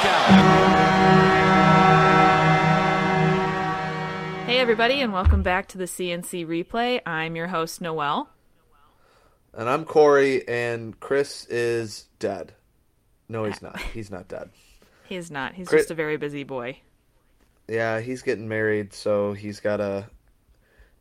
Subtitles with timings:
[0.00, 0.06] Hey,
[4.58, 7.02] everybody, and welcome back to the CNC replay.
[7.04, 8.30] I'm your host, Noel.
[9.52, 12.54] And I'm Corey, and Chris is dead.
[13.28, 13.78] No, he's not.
[13.78, 14.48] He's not dead.
[15.06, 15.52] He's not.
[15.52, 16.78] He's Chris- just a very busy boy.
[17.68, 20.06] Yeah, he's getting married, so he's got to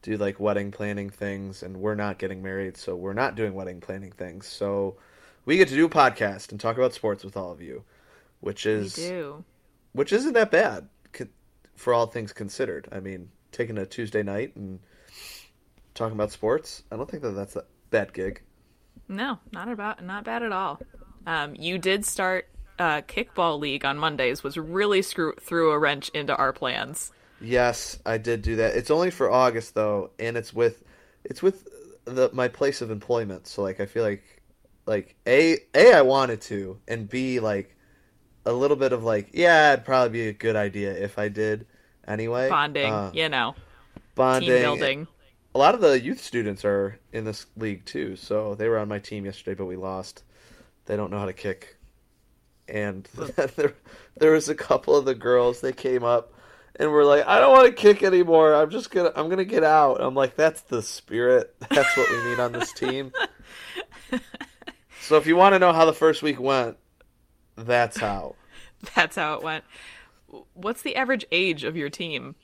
[0.01, 3.79] do like wedding planning things, and we're not getting married, so we're not doing wedding
[3.79, 4.45] planning things.
[4.45, 4.97] So
[5.45, 7.85] we get to do a podcast and talk about sports with all of you,
[8.41, 9.43] which is do.
[9.93, 10.87] which isn't that bad
[11.79, 12.89] for all things considered.
[12.91, 14.79] I mean, taking a Tuesday night and
[15.93, 18.41] talking about sports, I don't think that that's a bad gig.
[19.07, 20.81] No, not about not bad at all.
[21.25, 26.09] Um, you did start uh, kickball league on Mondays, was really screw threw a wrench
[26.09, 27.13] into our plans.
[27.41, 28.75] Yes, I did do that.
[28.75, 30.83] It's only for August though, and it's with
[31.23, 31.65] it's with
[32.03, 33.47] the my place of employment.
[33.47, 34.23] So like I feel like
[34.85, 37.77] like a a I wanted to, and b like
[38.49, 41.67] a little bit of like yeah, it'd probably be a good idea if I did
[42.07, 42.49] anyway.
[42.49, 43.55] Bonding, Uh, you know,
[44.15, 45.07] bonding, team building.
[45.55, 48.87] A lot of the youth students are in this league too, so they were on
[48.87, 50.23] my team yesterday, but we lost.
[50.85, 51.77] They don't know how to kick,
[52.67, 53.03] and
[53.55, 53.73] there
[54.17, 55.61] there was a couple of the girls.
[55.61, 56.33] They came up
[56.75, 58.55] and were like, "I don't want to kick anymore.
[58.55, 61.55] I'm just gonna I'm gonna get out." I'm like, "That's the spirit.
[61.69, 63.11] That's what we need on this team."
[65.01, 66.77] so if you want to know how the first week went,
[67.55, 68.35] that's how.
[68.95, 69.63] That's how it went.
[70.53, 72.35] What's the average age of your team?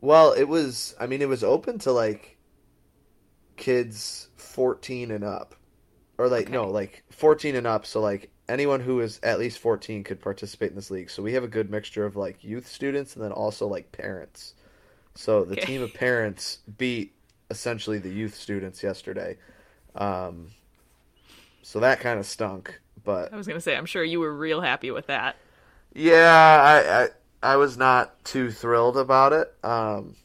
[0.00, 0.94] Well, it was.
[1.00, 2.36] I mean, it was open to like
[3.56, 5.54] kids 14 and up,
[6.18, 7.86] or like no, like 14 and up.
[7.86, 11.10] So like anyone who is at least 14 could participate in this league.
[11.10, 14.54] So we have a good mixture of like youth students and then also like parents.
[15.14, 15.66] So the Okay.
[15.66, 17.14] team of parents beat
[17.50, 19.38] essentially the youth students yesterday.
[19.96, 20.52] Um,
[21.62, 24.60] so that kind of stunk, but I was gonna say, I'm sure you were real
[24.60, 25.36] happy with that.
[25.94, 29.52] yeah, I, I I was not too thrilled about it.
[29.64, 30.16] Um,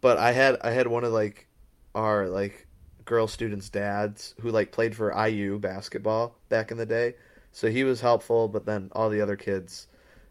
[0.00, 1.46] but I had I had one of like
[1.94, 2.66] our like
[3.04, 7.14] girl students' dads who like played for IU basketball back in the day,
[7.52, 8.48] so he was helpful.
[8.48, 9.86] But then all the other kids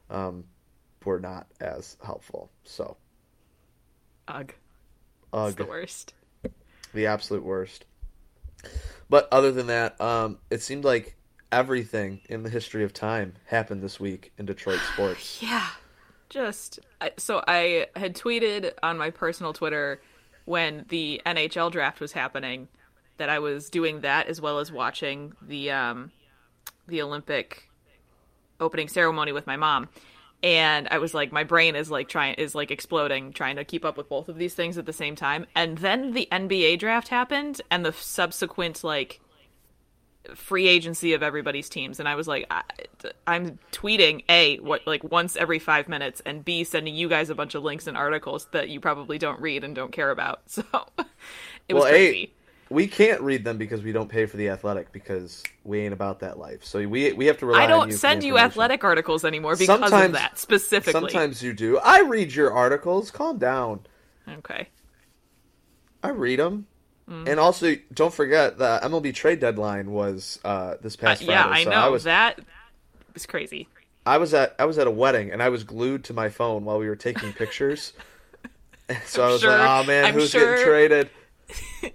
[0.09, 0.45] um,
[1.06, 2.50] were not as helpful.
[2.63, 2.97] So
[4.28, 4.53] Ugh,
[5.44, 6.13] it's ugh, the worst.
[6.94, 7.85] the absolute worst.
[9.09, 11.16] But other than that, um, it seemed like
[11.52, 15.41] everything in the history of time happened this week in Detroit sports.
[15.41, 15.68] Yeah.
[16.30, 16.80] Just
[17.18, 20.02] so I had tweeted on my personal Twitter
[20.46, 22.68] when the NHL draft was happening
[23.18, 26.12] that I was doing that as well as watching the um
[26.88, 27.69] the Olympic
[28.59, 29.90] opening ceremony with my mom.
[30.44, 33.86] And I was like my brain is like trying is like exploding trying to keep
[33.86, 35.46] up with both of these things at the same time.
[35.56, 39.19] And then the NBA draft happened and the subsequent like
[40.35, 42.63] free agency of everybody's teams and i was like I,
[43.25, 47.35] i'm tweeting a what like once every five minutes and b sending you guys a
[47.35, 50.63] bunch of links and articles that you probably don't read and don't care about so
[51.67, 52.38] it was crazy A,
[52.69, 56.19] we can't read them because we don't pay for the athletic because we ain't about
[56.19, 56.65] that life.
[56.65, 57.63] So we we have to rely on.
[57.63, 61.77] i don't you send you athletic articles anymore because of that specifically Sometimes you do.
[61.77, 63.09] I read your articles.
[63.09, 63.85] Calm down.
[64.29, 64.67] okay
[66.03, 66.67] I read them.
[67.09, 67.29] Mm.
[67.29, 71.31] And also, don't forget the MLB trade deadline was uh, this Uh, past Friday.
[71.40, 72.40] yeah i so know I was that
[73.13, 73.68] was crazy
[74.06, 76.66] I was at I was at a wedding and I was glued to my phone
[76.66, 77.94] while we were taking pictures.
[79.06, 81.09] so I was sure- like, "Oh man, I'm who's sure- getting traded?"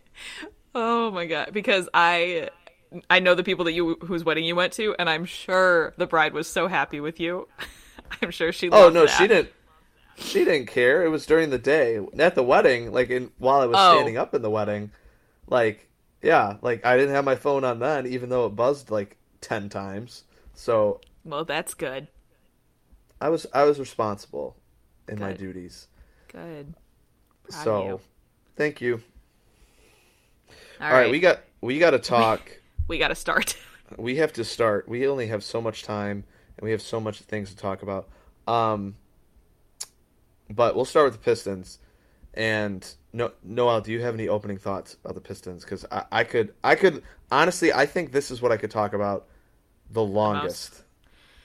[0.75, 2.49] oh my god because i
[3.11, 6.07] i know the people that you whose wedding you went to and i'm sure the
[6.07, 7.47] bride was so happy with you
[8.23, 9.11] i'm sure she Oh no, that.
[9.19, 9.51] she didn't.
[10.19, 11.03] She didn't care.
[11.05, 12.93] It was during the day at the wedding.
[12.93, 13.95] Like in while I was Oh.
[13.95, 14.91] standing up in the wedding,
[15.49, 15.89] like
[16.23, 19.69] yeah, like I didn't have my phone on then, even though it buzzed like ten
[19.69, 20.25] times.
[20.55, 22.09] So well that's good
[23.23, 24.57] I was I was responsible
[25.09, 25.87] in my duties.
[26.27, 26.75] Good.
[27.49, 28.01] Proud so you.
[28.57, 29.01] thank you.
[30.81, 32.61] All All right, we got we got to talk.
[32.89, 33.57] we got to start.
[33.97, 34.89] we have to start.
[34.89, 36.25] We only have so much time,
[36.57, 38.09] and we have so much things to talk about.
[38.49, 38.97] Um,
[40.51, 41.79] but we'll start with the Pistons.
[42.35, 45.65] And no, Noel, do you have any opening thoughts about the Pistons?
[45.65, 48.95] Because I, I could, I could honestly, I think this is what I could talk
[48.95, 49.27] about
[49.91, 50.83] the longest,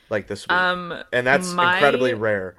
[0.09, 2.55] like this week, Um, and that's my- incredibly rare.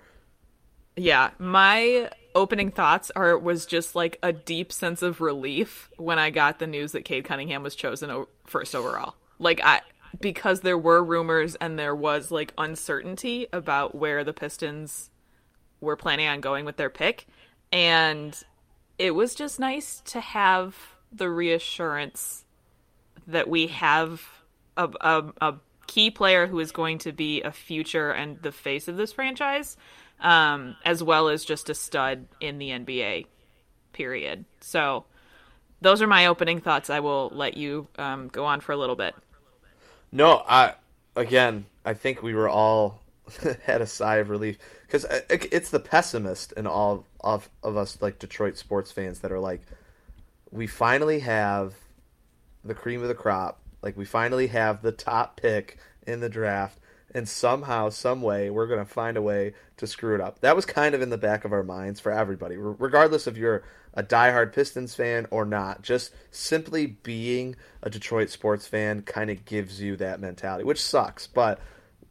[0.96, 6.28] yeah, my opening thoughts are was just like a deep sense of relief when I
[6.31, 9.14] got the news that Cade Cunningham was chosen first overall.
[9.38, 9.81] Like I
[10.20, 15.10] because there were rumors and there was like uncertainty about where the Pistons
[15.81, 17.26] were planning on going with their pick
[17.73, 18.41] and
[18.99, 20.76] it was just nice to have
[21.12, 22.44] the reassurance
[23.26, 24.23] that we have
[24.76, 25.55] a, a, a
[25.87, 29.76] key player who is going to be a future and the face of this franchise,
[30.20, 33.26] um, as well as just a stud in the NBA.
[33.93, 34.44] Period.
[34.61, 35.05] So,
[35.81, 36.91] those are my opening thoughts.
[36.91, 39.15] I will let you um, go on for a little bit.
[40.11, 40.75] No, I
[41.17, 43.00] again, I think we were all
[43.65, 47.99] had a sigh of relief because uh, it's the pessimist in all of of us
[48.00, 49.61] like Detroit sports fans that are like,
[50.50, 51.75] we finally have
[52.64, 53.61] the cream of the crop.
[53.82, 56.79] Like we finally have the top pick in the draft,
[57.14, 60.40] and somehow, some way, we're gonna find a way to screw it up.
[60.40, 63.62] That was kind of in the back of our minds for everybody, regardless if you're
[63.93, 65.82] a diehard Pistons fan or not.
[65.82, 71.26] Just simply being a Detroit sports fan kind of gives you that mentality, which sucks,
[71.26, 71.61] but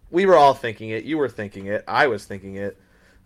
[0.09, 1.04] we were all thinking it.
[1.04, 1.83] You were thinking it.
[1.88, 2.77] I was thinking it.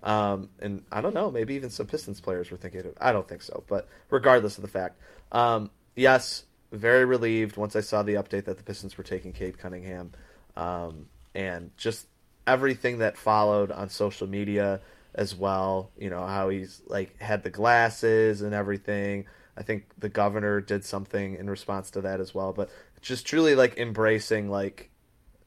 [0.03, 2.97] Um, and I don't know, maybe even some Pistons players were thinking it.
[2.99, 4.99] I don't think so, but regardless of the fact,
[5.31, 9.59] um, yes, very relieved once I saw the update that the Pistons were taking Cade
[9.59, 10.11] Cunningham,
[10.55, 12.07] um, and just
[12.47, 14.81] everything that followed on social media
[15.13, 15.91] as well.
[15.97, 19.25] You know how he's like had the glasses and everything.
[19.55, 22.53] I think the governor did something in response to that as well.
[22.53, 22.69] But
[23.01, 24.89] just truly like embracing like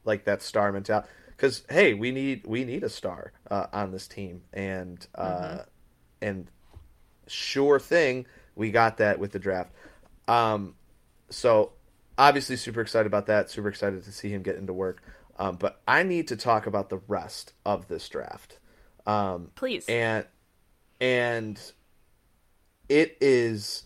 [0.05, 4.07] like that star mentality because hey, we need we need a star uh, on this
[4.07, 5.59] team, and uh, mm-hmm.
[6.21, 6.47] and
[7.27, 9.71] sure thing, we got that with the draft.
[10.27, 10.75] Um,
[11.29, 11.73] so
[12.17, 13.49] obviously, super excited about that.
[13.49, 15.01] Super excited to see him get into work.
[15.37, 18.59] Um, but I need to talk about the rest of this draft.
[19.05, 19.85] Um, Please.
[19.87, 20.25] And
[21.01, 21.59] and
[22.87, 23.85] it is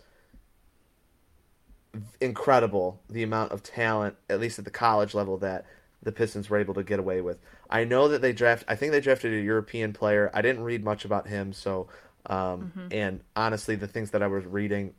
[2.22, 5.66] incredible the amount of talent, at least at the college level, that
[6.02, 7.40] the Pistons were able to get away with.
[7.70, 8.64] I know that they draft.
[8.68, 10.32] I think they drafted a European player.
[10.34, 11.88] I didn't read much about him, so
[12.26, 12.88] um, mm-hmm.
[12.92, 14.94] and honestly, the things that I was reading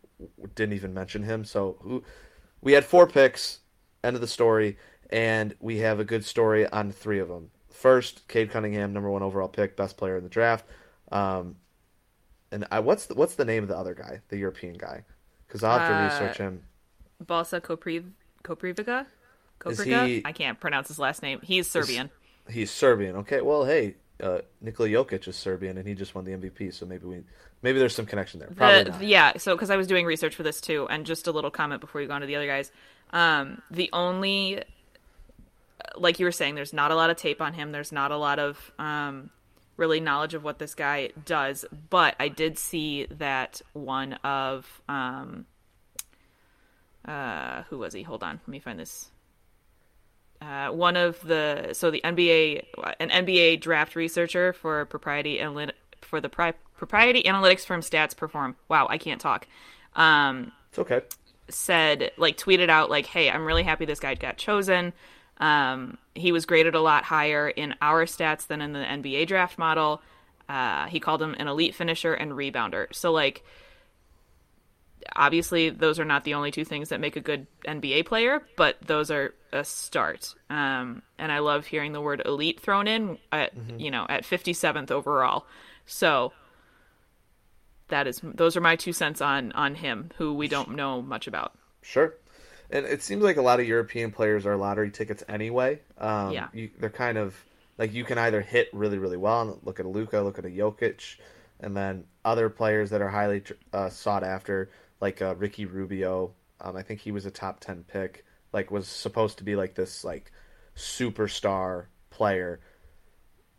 [0.55, 1.45] didn't even mention him.
[1.45, 2.03] So who,
[2.61, 3.61] we had four picks.
[4.03, 4.79] End of the story,
[5.11, 7.51] and we have a good story on three of them.
[7.69, 10.65] First, Cade Cunningham, number one overall pick, best player in the draft.
[11.13, 11.57] Um,
[12.51, 15.05] and I, what's the, what's the name of the other guy, the European guy?
[15.47, 16.63] Because I'll have to uh, research him.
[17.21, 19.07] Balsa Koprivica.
[20.07, 21.41] He, I can't pronounce his last name.
[21.43, 22.11] He's Serbian.
[22.49, 23.17] He's Serbian.
[23.17, 23.41] Okay.
[23.41, 26.73] Well, hey, uh, Nikola Jokic is Serbian, and he just won the MVP.
[26.75, 27.23] So maybe we,
[27.63, 28.49] maybe there's some connection there.
[28.55, 29.37] Probably the, Yeah.
[29.37, 32.01] So because I was doing research for this too, and just a little comment before
[32.01, 32.73] you go on to the other guys.
[33.13, 34.63] Um, the only,
[35.97, 37.73] like you were saying, there's not a lot of tape on him.
[37.73, 39.31] There's not a lot of um,
[39.77, 41.65] really knowledge of what this guy does.
[41.91, 45.47] But I did see that one of um,
[47.05, 48.03] uh, who was he?
[48.03, 49.11] Hold on, let me find this
[50.41, 52.65] uh, one of the so the NBA
[52.99, 58.57] an NBA draft researcher for propriety analytic for the pri- propriety analytics firm Stats Perform.
[58.69, 59.47] Wow, I can't talk.
[59.95, 61.03] Um, it's okay.
[61.49, 64.93] Said like tweeted out like, "Hey, I'm really happy this guy got chosen.
[65.39, 69.59] Um, he was graded a lot higher in our stats than in the NBA draft
[69.59, 70.03] model.
[70.49, 72.87] Uh, he called him an elite finisher and rebounder.
[72.93, 73.45] So like."
[75.17, 78.77] Obviously those are not the only two things that make a good NBA player, but
[78.87, 80.35] those are a start.
[80.49, 83.79] Um, and I love hearing the word elite thrown in at mm-hmm.
[83.79, 85.47] you know at 57th overall.
[85.87, 86.33] So
[87.89, 91.27] that is those are my two cents on on him, who we don't know much
[91.27, 91.55] about.
[91.83, 92.15] Sure.
[92.73, 95.81] And it seems like a lot of European players are lottery tickets anyway.
[95.99, 97.35] Um, yeah, you, they're kind of
[97.79, 99.43] like you can either hit really, really well.
[99.43, 101.17] and Look at a Luka, look at a Jokic,
[101.59, 103.43] and then other players that are highly
[103.73, 106.33] uh, sought after like uh, Ricky Rubio.
[106.61, 108.25] Um, I think he was a top ten pick.
[108.53, 110.33] Like was supposed to be like this like
[110.77, 112.61] superstar player.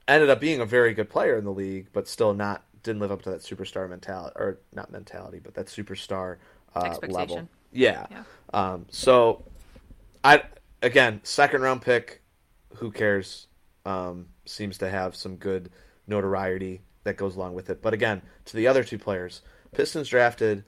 [0.07, 3.11] Ended up being a very good player in the league, but still not didn't live
[3.11, 6.37] up to that superstar mentality or not mentality, but that superstar
[6.75, 7.47] uh, level.
[7.71, 8.05] Yeah.
[8.09, 8.23] yeah.
[8.53, 9.43] Um, so
[10.23, 10.43] I
[10.81, 12.21] again second round pick.
[12.75, 13.47] Who cares?
[13.85, 15.71] Um, seems to have some good
[16.07, 17.81] notoriety that goes along with it.
[17.81, 20.63] But again, to the other two players, Pistons drafted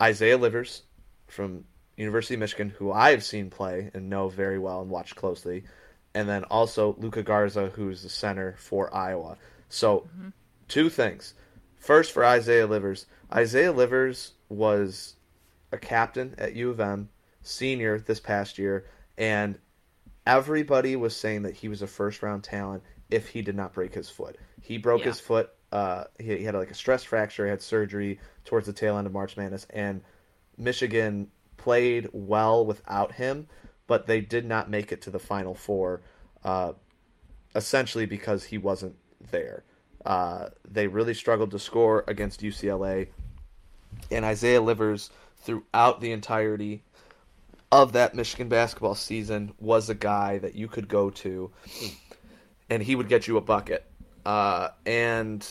[0.00, 0.82] Isaiah Livers
[1.26, 1.64] from
[1.96, 5.64] University of Michigan, who I've seen play and know very well and watch closely,
[6.14, 9.36] and then also Luka Garza, who's the center for Iowa.
[9.68, 10.28] So, mm-hmm.
[10.68, 11.34] two things.
[11.78, 15.14] First, for Isaiah Livers, Isaiah Livers was
[15.72, 17.08] a captain at U of M,
[17.42, 19.58] senior this past year, and
[20.26, 23.94] everybody was saying that he was a first round talent if he did not break
[23.94, 24.36] his foot.
[24.60, 25.08] He broke yeah.
[25.08, 27.44] his foot uh, he, he, had like a stress fracture.
[27.44, 30.02] He had surgery towards the tail end of March Madness, and
[30.56, 33.46] Michigan played well without him,
[33.86, 36.00] but they did not make it to the Final Four,
[36.44, 36.72] uh,
[37.54, 38.96] essentially because he wasn't
[39.30, 39.64] there.
[40.04, 43.08] Uh, they really struggled to score against UCLA,
[44.10, 46.82] and Isaiah Livers throughout the entirety
[47.72, 51.50] of that Michigan basketball season was a guy that you could go to,
[52.68, 53.89] and he would get you a bucket.
[54.24, 55.46] Uh, and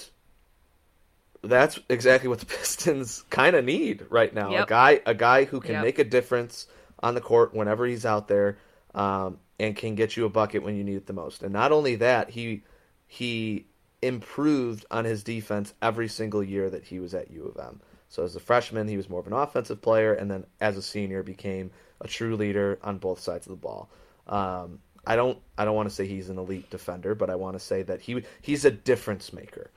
[1.43, 4.51] that's exactly what the Pistons kind of need right now.
[4.51, 4.63] Yep.
[4.65, 5.83] A guy, a guy who can Yep.
[5.83, 6.67] make a difference
[7.01, 8.57] on the court whenever he's out there,
[8.93, 11.43] um, and can get you a bucket when you need it the most.
[11.43, 12.63] And not only that, he
[13.07, 13.65] he
[14.01, 17.81] improved on his defense every single year that he was at U of M.
[18.07, 20.81] So as a freshman, he was more of an offensive player, and then as a
[20.81, 21.71] senior, became
[22.01, 23.89] a true leader on both sides of the ball.
[24.27, 27.55] Um, I don't I don't want to say he's an elite defender, but I want
[27.55, 29.69] to say that he he's a difference maker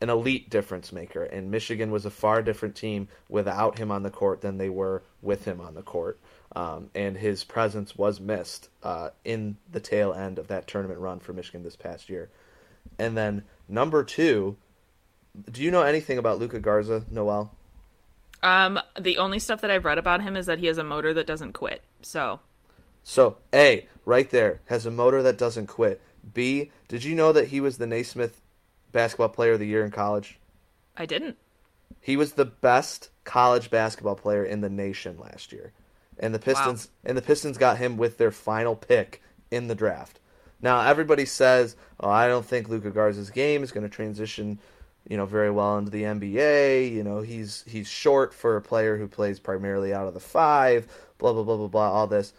[0.00, 4.10] an elite difference maker, and Michigan was a far different team without him on the
[4.10, 6.18] court than they were with him on the court.
[6.56, 11.20] Um, and his presence was missed uh, in the tail end of that tournament run
[11.20, 12.30] for Michigan this past year.
[12.98, 14.56] And then number two,
[15.50, 17.54] do you know anything about Luka Garza, Noel?
[18.42, 21.12] Um, the only stuff that I've read about him is that he has a motor
[21.12, 21.82] that doesn't quit.
[22.00, 22.40] So
[23.02, 26.00] So A, right there, has a motor that doesn't quit.
[26.34, 28.40] B, did you know that he was the Naismith
[28.92, 30.38] Basketball Player of the Year in college?
[30.96, 31.36] I didn't.
[32.00, 35.72] He was the best college basketball player in the nation last year.
[36.18, 40.20] And the Pistons and the Pistons got him with their final pick in the draft.
[40.60, 44.58] Now everybody says, "Oh, I don't think Luka Garza's game is going to transition,
[45.08, 46.92] you know, very well into the NBA.
[46.92, 50.86] You know, he's he's short for a player who plays primarily out of the five,
[51.18, 52.32] blah blah blah blah blah all this."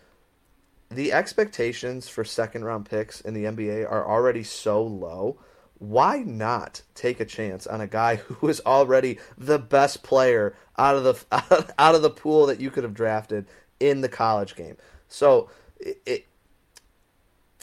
[0.91, 5.39] The expectations for second round picks in the NBA are already so low
[5.79, 10.95] why not take a chance on a guy who is already the best player out
[10.95, 13.47] of the out of the pool that you could have drafted
[13.79, 14.77] in the college game?
[15.07, 16.27] So, it,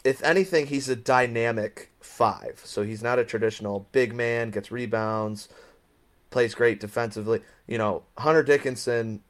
[0.04, 2.61] if anything, he's a dynamic five.
[2.64, 5.49] So he's not a traditional big man, gets rebounds,
[6.30, 7.42] plays great defensively.
[7.66, 9.23] You know, Hunter Dickinson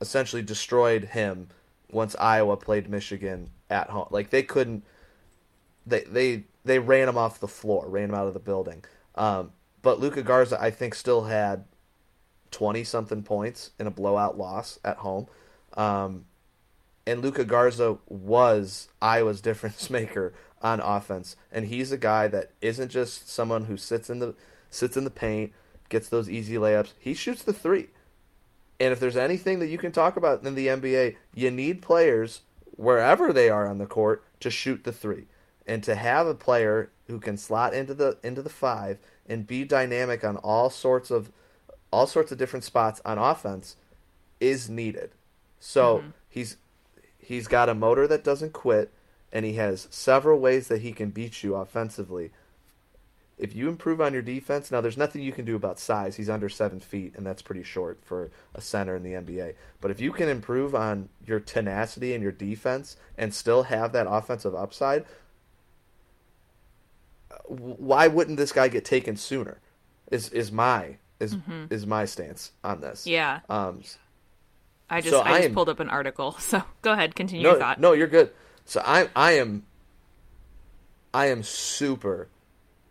[0.00, 1.48] essentially destroyed him
[1.92, 4.08] once Iowa played Michigan at home.
[4.10, 4.84] Like they couldn't
[5.86, 8.84] they they they ran him off the floor, ran him out of the building.
[9.14, 11.64] Um, but Luka Garza, I think, still had
[12.50, 15.26] twenty something points in a blowout loss at home.
[15.74, 16.26] Um,
[17.06, 20.32] and Luka Garza was Iowa's difference maker
[20.62, 24.34] on offense, and he's a guy that isn't just someone who sits in the
[24.70, 25.52] sits in the paint,
[25.88, 26.92] gets those easy layups.
[26.98, 27.88] He shoots the three.
[28.82, 32.40] And if there's anything that you can talk about in the NBA, you need players
[32.72, 35.26] wherever they are on the court to shoot the three
[35.68, 38.98] and to have a player who can slot into the into the five
[39.28, 41.30] and be dynamic on all sorts of
[41.92, 43.76] all sorts of different spots on offense
[44.40, 45.12] is needed.
[45.60, 46.08] So mm-hmm.
[46.28, 46.56] he's
[47.20, 48.92] he's got a motor that doesn't quit
[49.32, 52.32] and he has several ways that he can beat you offensively.
[53.38, 56.16] If you improve on your defense, now there's nothing you can do about size.
[56.16, 59.54] He's under seven feet, and that's pretty short for a center in the NBA.
[59.80, 64.06] But if you can improve on your tenacity and your defense and still have that
[64.08, 65.04] offensive upside,
[67.48, 69.58] why wouldn't this guy get taken sooner?
[70.10, 71.36] Is is my is
[71.70, 73.06] is my stance on this?
[73.06, 73.40] Yeah.
[73.48, 73.82] Um,
[74.90, 76.32] I just So I I just am- pulled up an article.
[76.38, 77.80] So go ahead, continue no, your thought.
[77.80, 78.30] no, you're good.
[78.66, 79.64] So I I am
[81.14, 82.28] I am super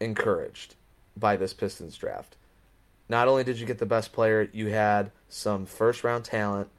[0.01, 0.75] encouraged
[1.15, 2.35] by this Pistons draft.
[3.07, 6.69] Not only did you get the best player, you had some first round talent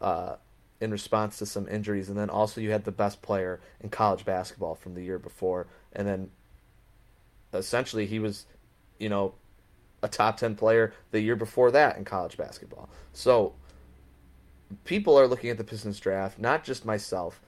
[0.00, 0.36] uh,
[0.80, 4.24] in response to some injuries, and then also you had the best player in college
[4.24, 6.30] basketball from the year before, and then
[7.52, 8.46] essentially he was,
[8.98, 9.34] you know,
[10.02, 12.88] a top ten player the year before that in college basketball.
[13.12, 13.54] So
[14.84, 17.40] people are looking at the Pistons draft, not just myself,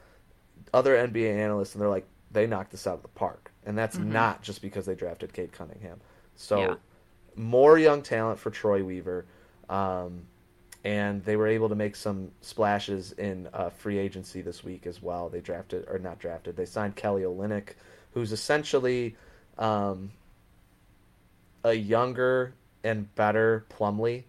[0.75, 3.51] other NBA analysts, and they're like, they knocked this out of the park.
[3.64, 6.00] And that's not just because they drafted Cade Cunningham.
[6.35, 6.75] So Yeah.
[7.37, 9.25] more young talent for Troy Weaver.
[9.69, 10.26] Um,
[10.85, 15.00] and they were able to make some splashes in uh, free agency this week as
[15.00, 15.28] well.
[15.28, 17.75] They drafted, or not drafted, they signed Kelly Olynyk,
[18.14, 19.14] who's essentially
[19.59, 20.11] um,
[21.64, 24.25] a younger and better Plumlee.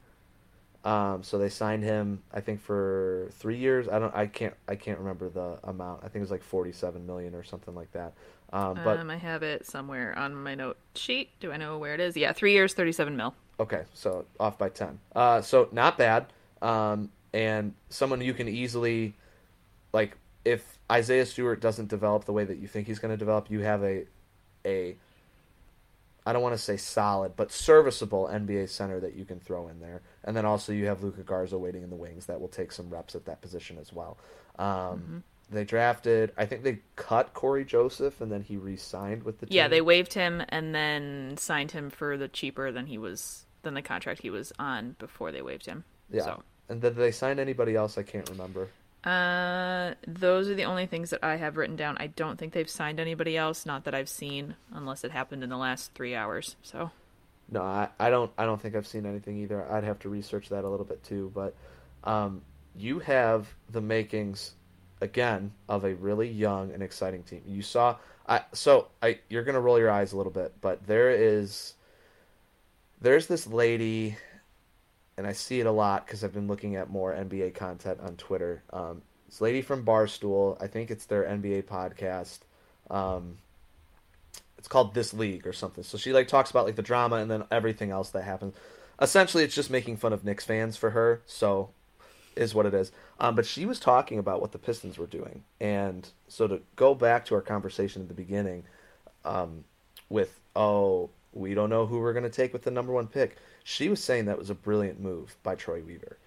[0.85, 3.87] Um, so they signed him, I think, for three years.
[3.87, 6.01] I don't, I can't, I can't remember the amount.
[6.03, 8.13] I think it was like forty-seven million or something like that.
[8.53, 11.31] Um, but um, I have it somewhere on my note sheet.
[11.39, 12.15] Do I know where it is?
[12.15, 13.33] Yeah, three years, thirty-seven mil.
[13.59, 14.99] Okay, so off by ten.
[15.15, 16.27] Uh, so not bad.
[16.61, 19.15] Um, and someone you can easily,
[19.91, 23.49] like, if Isaiah Stewart doesn't develop the way that you think he's going to develop,
[23.49, 24.05] you have a,
[24.65, 24.95] a.
[26.25, 29.79] I don't want to say solid, but serviceable NBA center that you can throw in
[29.79, 32.71] there, and then also you have Luka Garza waiting in the wings that will take
[32.71, 34.17] some reps at that position as well.
[34.59, 39.45] Um, They drafted, I think they cut Cory Joseph, and then he re-signed with the
[39.45, 39.55] team.
[39.55, 43.73] Yeah, they waived him and then signed him for the cheaper than he was than
[43.75, 45.85] the contract he was on before they waived him.
[46.09, 46.23] yeah.
[46.23, 47.97] So And did they sign anybody else?
[47.97, 48.69] I can't remember.
[49.05, 51.97] Uh, those are the only things that I have written down.
[51.99, 55.49] I don't think they've signed anybody else, not that I've seen, unless it happened in
[55.49, 56.55] the last three hours.
[56.61, 56.91] So,
[57.49, 59.69] No, I, I don't I don't think I've seen anything either.
[59.71, 61.53] I'd have to research that a little bit too, but
[62.05, 62.41] um,
[62.75, 64.55] you have the makings
[65.03, 67.43] again of a really young and exciting team.
[67.45, 71.11] You saw I so I you're gonna roll your eyes a little bit, but there
[71.11, 71.73] is
[73.01, 74.15] there's this lady
[75.17, 78.15] and I see it a lot because I've been looking at more NBA content on
[78.15, 78.63] Twitter.
[78.71, 82.39] Um, this lady from Barstool, I think it's their NBA podcast.
[82.89, 83.37] Um,
[84.57, 85.83] it's called This League or something.
[85.83, 88.55] So she like talks about like the drama and then everything else that happens.
[89.01, 91.21] Essentially, it's just making fun of Knicks fans for her.
[91.25, 91.71] So
[92.35, 92.91] is what it is.
[93.23, 96.93] Um, but she was talking about what the Pistons were doing, and so to go
[96.93, 98.65] back to our conversation at the beginning,
[99.23, 99.63] um,
[100.09, 103.37] with oh we don't know who we're going to take with the number one pick.
[103.63, 106.17] She was saying that was a brilliant move by Troy Weaver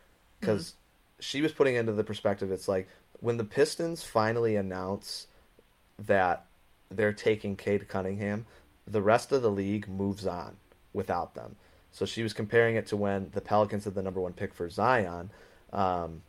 [0.41, 1.21] because mm-hmm.
[1.21, 2.51] she was putting into the perspective.
[2.51, 2.89] It's like
[3.21, 5.27] when the Pistons finally announce
[5.99, 6.47] that
[6.91, 8.47] they're taking Cade Cunningham,
[8.87, 10.57] the rest of the league moves on
[10.93, 11.57] without them.
[11.93, 14.69] So she was comparing it to when the Pelicans had the number one pick for
[14.69, 15.31] Zion.
[15.73, 16.23] Um,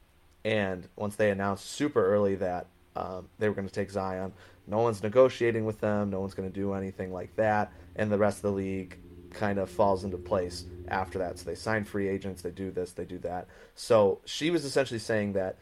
[0.45, 4.33] and once they announced super early that um, they were going to take Zion,
[4.67, 6.09] no one's negotiating with them.
[6.09, 7.71] No one's going to do anything like that.
[7.95, 8.97] And the rest of the league
[9.31, 11.39] kind of falls into place after that.
[11.39, 13.47] So they sign free agents, they do this, they do that.
[13.75, 15.57] So she was essentially saying that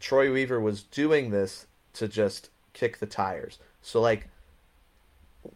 [0.00, 3.58] Troy Weaver was doing this to just kick the tires.
[3.80, 4.28] So like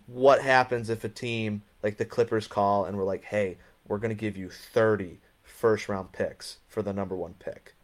[0.07, 4.15] what happens if a team like the Clippers call and we're like, "Hey, we're going
[4.15, 7.75] to give you 30 first round picks for the number 1 pick."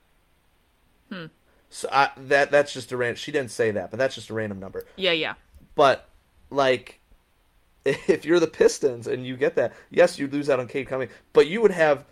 [1.15, 1.27] Hmm.
[1.71, 3.17] So I, that that's just a random.
[3.17, 4.87] She didn't say that, but that's just a random number.
[4.97, 5.35] Yeah, yeah.
[5.75, 6.09] But
[6.51, 7.01] like,
[7.85, 11.09] if you're the Pistons and you get that, yes, you lose out on Cade coming,
[11.33, 12.05] but you would have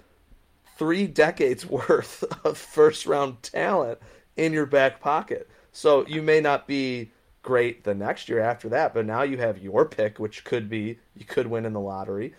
[0.77, 3.99] three decades worth of first round talent
[4.37, 5.49] in your back pocket.
[5.73, 7.11] So you may not be
[7.43, 10.99] great the next year after that, but now you have your pick, which could be
[11.15, 12.35] you could win in the lottery,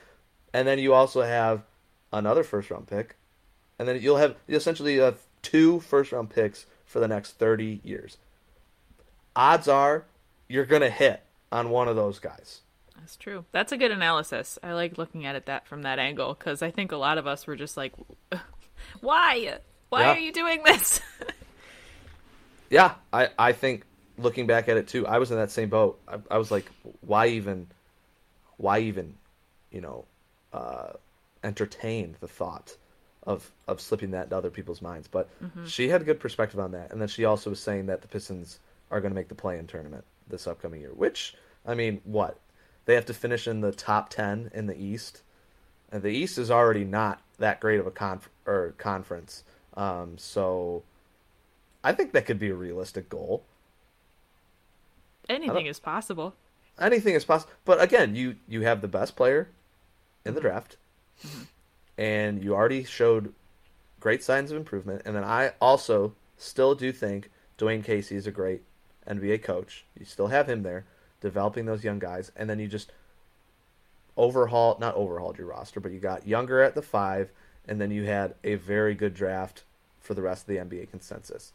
[0.53, 1.63] and then you also have
[2.11, 3.15] another first round pick,
[3.79, 8.17] and then you'll have essentially have two first round picks for the next 30 years.
[9.35, 10.05] Odds are
[10.47, 12.61] you're going to hit on one of those guys.
[12.95, 13.45] That's true.
[13.51, 14.57] That's a good analysis.
[14.63, 17.27] I like looking at it that from that angle because I think a lot of
[17.27, 17.93] us were just like,
[19.01, 19.57] "Why?
[19.89, 20.11] Why yeah.
[20.13, 21.01] are you doing this?"
[22.69, 23.83] yeah, I I think
[24.17, 25.99] looking back at it too, I was in that same boat.
[26.07, 27.67] I, I was like, "Why even?
[28.57, 29.15] Why even?
[29.69, 30.05] You know,
[30.53, 30.93] uh,
[31.43, 32.77] entertain the thought
[33.25, 35.07] of of slipping that into other people's minds.
[35.07, 35.65] But mm-hmm.
[35.65, 38.07] she had a good perspective on that, and then she also was saying that the
[38.07, 38.59] Pistons
[38.91, 40.91] are going to make the play-in tournament this upcoming year.
[40.93, 42.37] Which I mean, what
[42.85, 45.21] they have to finish in the top ten in the East,
[45.91, 49.43] and the East is already not that great of a conf- or conference.
[49.75, 50.83] Um, so
[51.83, 53.43] I think that could be a realistic goal.
[55.29, 56.35] Anything is possible.
[56.79, 59.47] Anything is possible, but again, you you have the best player
[60.25, 60.49] in the mm-hmm.
[60.49, 60.77] draft.
[61.25, 61.43] Mm-hmm
[61.97, 63.33] and you already showed
[63.99, 65.01] great signs of improvement.
[65.05, 68.63] And then I also still do think Dwane Casey is a great
[69.07, 69.85] NBA coach.
[69.97, 70.85] You still have him there
[71.21, 72.91] developing those young guys, and then you just
[74.17, 77.31] overhaul not overhauled your roster, but you got younger at the five,
[77.67, 79.63] and then you had a very good draft
[79.99, 81.53] for the rest of the NBA consensus.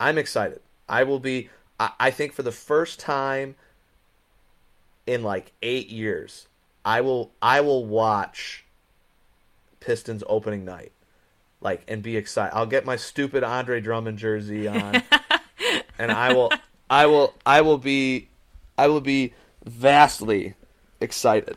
[0.00, 0.60] I'm excited.
[0.88, 1.48] I will be.
[1.78, 3.54] I, I think for the first time
[5.06, 6.48] in like eight years,
[6.84, 7.30] I will.
[7.40, 8.65] I will watch
[9.80, 10.92] Pistons opening night.
[11.60, 12.54] Like and be excited.
[12.54, 15.02] I'll get my stupid Andre Drummond jersey on
[15.98, 16.52] and I will
[16.88, 18.28] I will I will be
[18.78, 19.32] I will be
[19.64, 20.54] vastly
[21.00, 21.56] excited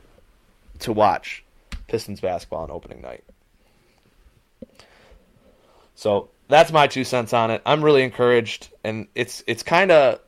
[0.80, 1.44] to watch
[1.88, 3.24] Pistons basketball on opening night.
[5.96, 7.62] So that's my two cents on it.
[7.66, 10.20] I'm really encouraged, and it's it's kind of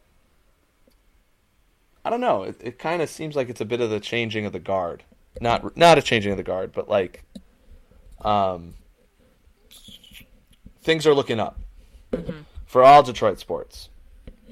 [2.03, 2.43] I don't know.
[2.43, 5.03] It, it kind of seems like it's a bit of the changing of the guard.
[5.39, 7.23] Not not a changing of the guard, but like
[8.25, 8.73] um,
[10.81, 11.59] things are looking up
[12.11, 12.39] mm-hmm.
[12.65, 13.89] for all Detroit sports,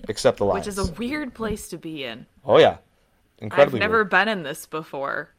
[0.08, 0.66] except the Lions.
[0.66, 2.26] Which is a weird place to be in.
[2.46, 2.78] Oh yeah,
[3.40, 3.80] incredibly.
[3.80, 4.10] I've never weird.
[4.10, 5.30] been in this before.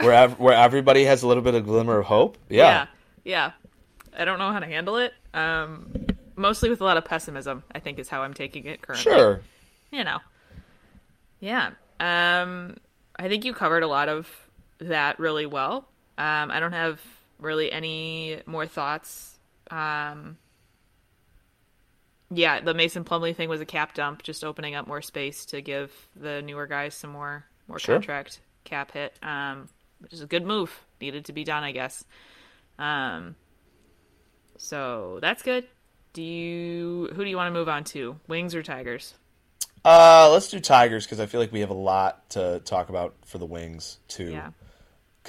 [0.00, 2.38] Where ev- where everybody has a little bit of glimmer of hope.
[2.48, 2.86] Yeah.
[3.24, 3.52] yeah,
[4.14, 4.18] yeah.
[4.18, 5.12] I don't know how to handle it.
[5.34, 7.62] Um, mostly with a lot of pessimism.
[7.74, 9.02] I think is how I'm taking it currently.
[9.02, 9.40] Sure.
[9.92, 10.18] You know.
[11.40, 11.70] Yeah.
[11.98, 12.76] Um,
[13.16, 14.28] I think you covered a lot of
[14.78, 15.86] that really well.
[16.20, 17.00] Um, I don't have
[17.38, 19.38] really any more thoughts.
[19.70, 20.36] Um,
[22.30, 25.62] yeah, the Mason Plumlee thing was a cap dump, just opening up more space to
[25.62, 27.94] give the newer guys some more more sure.
[27.94, 30.84] contract cap hit, um, which is a good move.
[31.00, 32.04] Needed to be done, I guess.
[32.78, 33.34] Um,
[34.58, 35.66] so that's good.
[36.12, 38.20] Do you who do you want to move on to?
[38.28, 39.14] Wings or Tigers?
[39.86, 43.14] Uh, let's do Tigers because I feel like we have a lot to talk about
[43.24, 44.32] for the Wings too.
[44.32, 44.50] Yeah.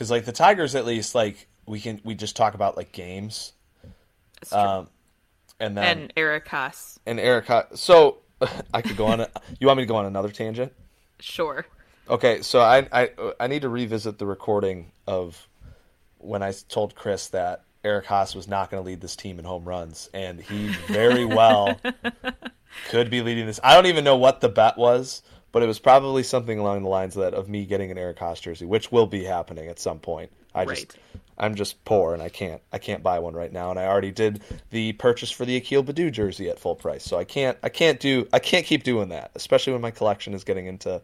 [0.01, 3.53] Because like the Tigers, at least like we can we just talk about like games,
[4.51, 4.87] um,
[5.59, 6.97] and then and Eric Haase.
[7.05, 7.45] and Eric.
[7.45, 8.17] Ho- So
[8.73, 9.19] I could go on.
[9.21, 10.73] A, you want me to go on another tangent?
[11.19, 11.67] Sure.
[12.09, 13.09] Okay, so I, I
[13.39, 15.47] I need to revisit the recording of
[16.17, 19.45] when I told Chris that Eric Haase was not going to lead this team in
[19.45, 21.79] home runs, and he very well
[22.89, 23.59] could be leading this.
[23.63, 26.89] I don't even know what the bet was, but it was probably something along the
[26.89, 29.79] lines of that of me getting an Eric Haase jersey, which will be happening at
[29.79, 30.31] some point.
[30.53, 30.97] I just,
[31.37, 34.11] I'm just poor and I can't I can't buy one right now, and I already
[34.11, 37.69] did the purchase for the Akil Baddoo jersey at full price, so I can't I
[37.69, 41.01] can't do I can't keep doing that, especially when my collection is getting into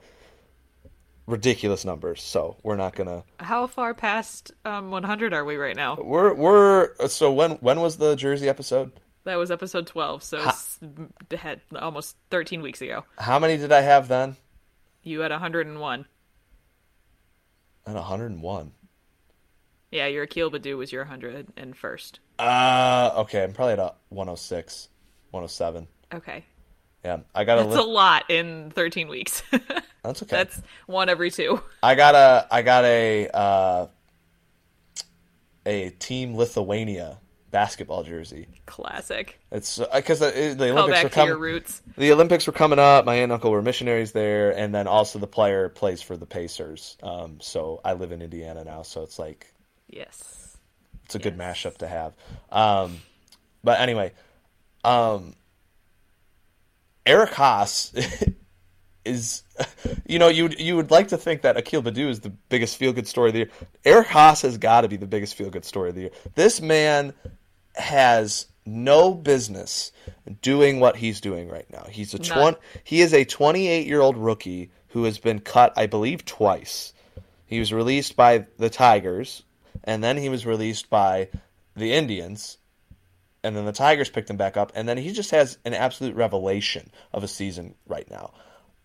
[1.27, 2.21] ridiculous numbers.
[2.21, 3.23] So we're not gonna.
[3.39, 5.95] How far past um, 100 are we right now?
[5.95, 8.91] We're we're so when when was the Jersey episode?
[9.27, 10.79] That was episode 12, so it's
[11.37, 13.03] had almost 13 weeks ago.
[13.17, 14.37] How many did I have then?
[15.03, 16.05] You had 101.
[17.85, 18.71] At 101.
[19.91, 22.19] Yeah, your Akil Baddoo was your 101st.
[22.39, 24.87] Uh okay, I'm probably at a 106,
[25.31, 25.87] 107.
[26.13, 26.45] Okay.
[27.03, 29.43] Yeah, I got a That's a lot in 13 weeks.
[30.03, 30.37] That's okay.
[30.37, 31.61] That's one every two.
[31.83, 33.87] I got a I got a uh,
[35.65, 37.17] a Team Lithuania
[37.51, 38.47] basketball jersey.
[38.65, 39.39] Classic.
[39.51, 41.39] It's because the, the Olympics were back to your coming.
[41.41, 41.81] roots.
[41.97, 43.05] The Olympics were coming up.
[43.05, 46.25] My aunt and uncle were missionaries there, and then also the player plays for the
[46.25, 46.97] Pacers.
[47.01, 49.53] Um, so I live in Indiana now, so it's like
[49.89, 50.57] Yes.
[51.05, 52.13] it's a good mashup to have.
[52.51, 52.99] Um,
[53.63, 54.11] but anyway,
[54.83, 55.33] um,
[57.05, 58.33] Eric Haase
[59.05, 59.43] is,
[60.05, 62.91] you know, you you would like to think that Akil Baddoo is the biggest feel
[62.93, 63.49] good story of the year.
[63.85, 66.09] Eric Haase has got to be the biggest feel good story of the year.
[66.35, 67.13] This man
[67.77, 69.91] has no business
[70.41, 71.85] doing what he's doing right now.
[71.89, 72.27] He's a None.
[72.27, 72.57] twenty.
[72.83, 76.93] He is a 28 year old rookie who has been cut, I believe, twice.
[77.45, 79.43] He was released by the Tigers,
[79.83, 81.29] and then he was released by
[81.75, 82.57] the Indians,
[83.43, 86.15] and then the Tigers picked him back up, and then he just has an absolute
[86.15, 88.33] revelation of a season right now.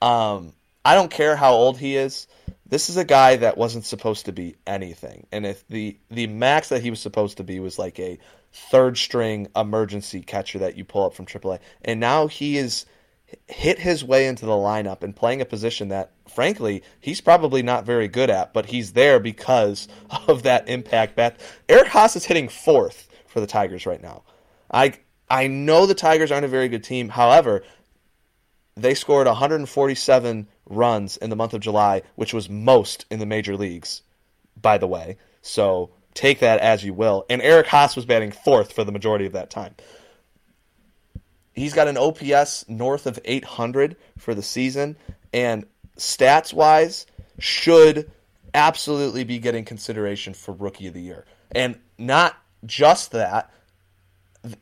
[0.01, 0.53] Um,
[0.85, 2.29] I don't care how old he is.
[2.67, 6.69] This is a guy that wasn't supposed to be anything, and if the the max
[6.71, 8.19] that he was supposed to be was like a
[8.53, 12.87] third string emergency catcher that you pull up from AAA, and now he is
[13.49, 17.85] hit his way into the lineup and playing a position that frankly he's probably not
[17.85, 19.89] very good at but he's there because
[20.29, 21.17] of that impact.
[21.17, 24.23] Bat eric haase is hitting fourth for the tigers right now.
[24.71, 24.95] I
[25.31, 27.09] i know the tigers aren't a very good team.
[27.09, 27.63] However
[28.77, 33.57] they scored 147 runs in the month of july which was most in the major
[33.57, 34.03] leagues
[34.61, 35.17] by the way.
[35.43, 39.27] So take that as you will and eric haase was batting fourth for the majority
[39.27, 39.75] of that time
[41.55, 44.97] He's got an OPS north of 800 for the season,
[45.33, 45.67] and
[45.99, 47.07] stats wise,
[47.39, 48.11] should
[48.55, 51.27] absolutely be getting consideration for Rookie of the Year.
[51.55, 53.53] And not just that,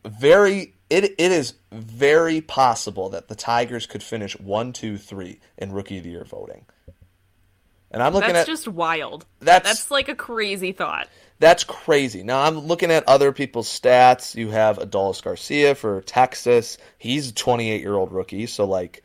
[0.04, 5.72] very it it is very possible that the Tigers could finish one, two, three in
[5.72, 6.66] Rookie of the Year voting.
[7.92, 9.26] And I'm looking That's at just wild.
[9.40, 11.08] That's- That's like a crazy thought.
[11.40, 12.22] That's crazy.
[12.22, 14.35] Now I'm looking at other people's stats.
[14.35, 16.76] You have Adolis Garcia for Texas.
[16.98, 19.03] He's a 28 year old rookie, so like,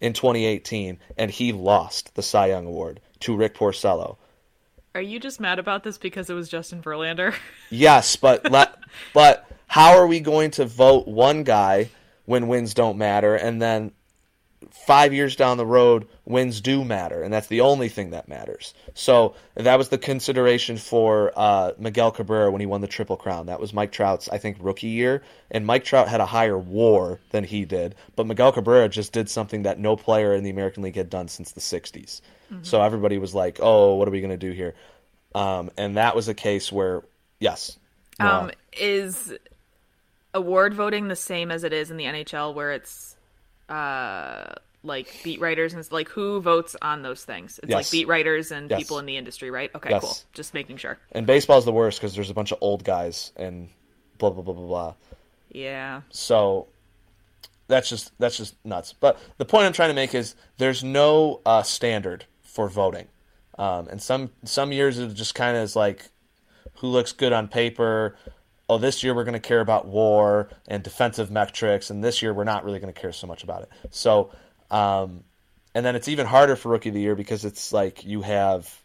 [0.00, 4.16] in 2018, and he lost the Cy Young Award to Rick Porcello.
[4.94, 7.34] Are you just mad about this because it was Justin Verlander?
[7.70, 8.76] Yes, but let,
[9.12, 11.90] but how are we going to vote one guy
[12.26, 13.92] when wins don't matter, and then
[14.70, 18.74] five years down the road, wins do matter, and that's the only thing that matters.
[18.94, 23.46] So that was the consideration for uh, Miguel Cabrera when he won the Triple Crown.
[23.46, 27.20] That was Mike Trout's, I think, rookie year, and Mike Trout had a higher WAR
[27.30, 30.82] than he did, but Miguel Cabrera just did something that no player in the American
[30.82, 32.20] League had done since the '60s.
[32.62, 34.74] So everybody was like, "Oh, what are we going to do here?"
[35.34, 37.02] Um, and that was a case where,
[37.40, 37.78] yes,
[38.20, 39.34] Um, is
[40.32, 43.13] award voting the same as it is in the NHL, where it's
[43.68, 47.58] uh like beat writers and it's like who votes on those things?
[47.62, 48.80] It's like beat writers and Yes.
[48.80, 49.70] people in the industry, right?
[49.74, 50.02] Okay, Yes.
[50.02, 50.14] cool.
[50.34, 50.98] Just making sure.
[51.12, 53.70] And baseball's the worst because there's a bunch of old guys and
[54.18, 54.94] blah blah blah blah blah.
[55.50, 56.02] Yeah.
[56.10, 56.68] So
[57.66, 58.92] that's just that's just nuts.
[58.92, 63.06] But the point I'm trying to make is there's no uh, standard for voting,
[63.58, 66.10] um, and some some years it just kind of is like
[66.76, 68.16] who looks good on paper.
[68.74, 72.34] Oh, this year we're going to care about war and defensive metrics, and this year
[72.34, 73.68] we're not really going to care so much about it.
[73.90, 74.32] So,
[74.68, 75.22] um,
[75.76, 78.82] and then it's even harder for rookie of the year because it's like you have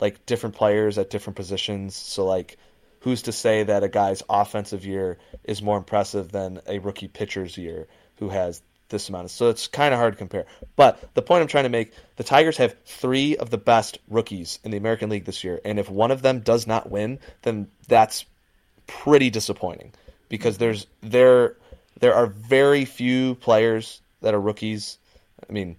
[0.00, 1.96] like different players at different positions.
[1.96, 2.58] So like
[3.00, 7.58] who's to say that a guy's offensive year is more impressive than a rookie pitcher's
[7.58, 10.46] year who has this amount of so it's kind of hard to compare.
[10.76, 14.60] But the point I'm trying to make, the Tigers have 3 of the best rookies
[14.62, 17.66] in the American League this year and if one of them does not win, then
[17.88, 18.24] that's
[18.88, 19.92] pretty disappointing
[20.28, 21.54] because there's there
[22.00, 24.98] there are very few players that are rookies.
[25.48, 25.76] I mean,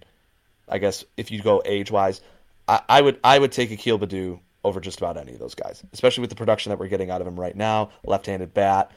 [0.68, 2.22] I guess if you go age wise,
[2.66, 5.82] I, I would I would take Akil Baddoo over just about any of those guys,
[5.92, 7.90] especially with the production that we're getting out of him right now.
[8.04, 8.90] Left-handed bat,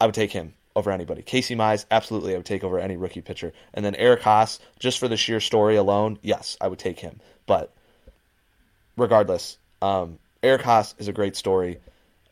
[0.00, 1.22] I would take him over anybody.
[1.22, 3.52] Casey Mize, absolutely, I would take over any rookie pitcher.
[3.74, 7.20] And then Eric Haase, just for the sheer story alone, yes, I would take him.
[7.46, 7.72] But
[8.96, 11.78] regardless, um, Eric Haase is a great story.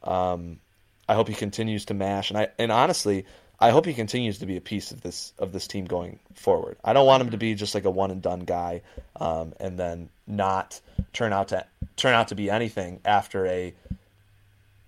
[0.02, 0.60] Um,
[1.08, 3.26] I hope he continues to mash, and I and honestly,
[3.58, 6.76] I hope he continues to be a piece of this of this team going forward.
[6.84, 8.82] I don't want him to be just like a one and done guy,
[9.16, 10.80] um, and then not
[11.12, 11.64] turn out to
[11.96, 13.74] turn out to be anything after a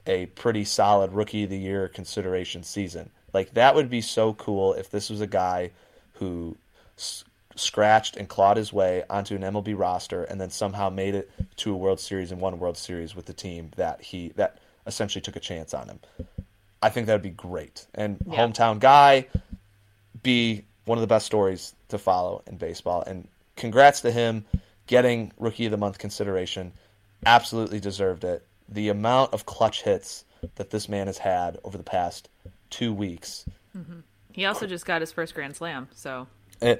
[0.06, 3.10] a pretty solid rookie of the year consideration season.
[3.32, 5.70] Like that would be so cool if this was a guy
[6.14, 6.56] who
[6.96, 11.30] s- scratched and clawed his way onto an MLB roster and then somehow made it
[11.56, 14.58] to a World Series and won a World Series with the team that he that
[14.88, 16.00] essentially took a chance on him.
[16.82, 17.86] I think that would be great.
[17.94, 18.38] And Yeah.
[18.38, 19.26] hometown guy
[20.22, 23.02] be one of the best stories to follow in baseball.
[23.06, 24.44] And congrats to him
[24.86, 26.72] getting Rookie of the Month consideration.
[27.26, 28.44] Absolutely deserved it.
[28.68, 30.24] The amount of clutch hits
[30.56, 32.28] that this man has had over the past
[32.70, 33.44] two weeks.
[33.76, 34.00] Mm-hmm.
[34.32, 36.26] He also just got his first Grand Slam, so
[36.60, 36.78] And,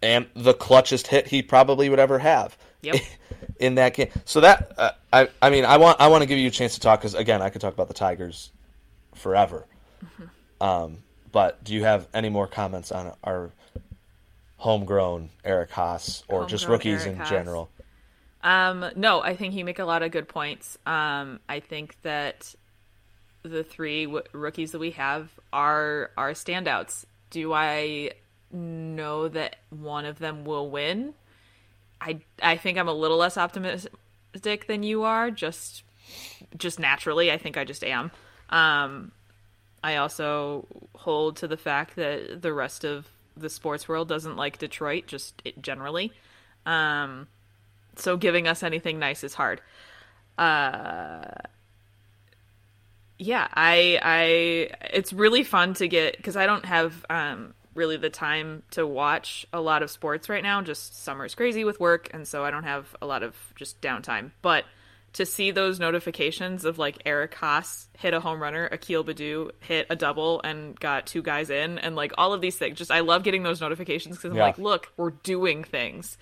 [0.00, 2.96] and the clutchest hit he probably would ever have Yep.
[3.60, 4.08] in that game.
[4.24, 6.74] So that uh, I I mean I want I want to give you a chance
[6.74, 8.50] to talk because again I could talk about the Tigers
[9.14, 9.66] forever.
[10.60, 10.98] Um,
[11.32, 13.50] but do you have any more comments on our
[14.58, 17.28] homegrown Eric Haase or just rookies Eric in Haas.
[17.28, 17.70] general?
[18.44, 20.76] Um, no, I think you make a lot of good points.
[20.84, 22.54] Um, I think that
[23.42, 27.04] the three w- rookies that we have are are standouts.
[27.30, 28.12] Do I
[28.52, 31.14] know that one of them will win?
[32.02, 35.30] I I think I'm a little less optimistic than you are.
[35.30, 35.84] Just
[36.56, 38.10] just naturally, I think I just am.
[38.50, 39.12] Um,
[39.82, 44.58] I also hold to the fact that the rest of the sports world doesn't like
[44.58, 46.12] Detroit, just generally.
[46.66, 47.28] Um,
[47.96, 49.60] so giving us anything nice is hard.
[50.38, 51.24] Uh,
[53.18, 58.10] yeah, I, I, it's really fun to get because I don't have um really the
[58.10, 60.60] time to watch a lot of sports right now.
[60.62, 64.30] Just summer's crazy with work, and so I don't have a lot of just downtime.
[64.42, 64.64] But
[65.14, 69.86] to see those notifications of like Eric Haase hit a home runner, Akil Baddoo hit
[69.90, 73.00] a double and got two guys in, and like all of these things, just I
[73.00, 74.44] love getting those notifications because I'm Yeah.
[74.44, 76.16] like, look, we're doing things.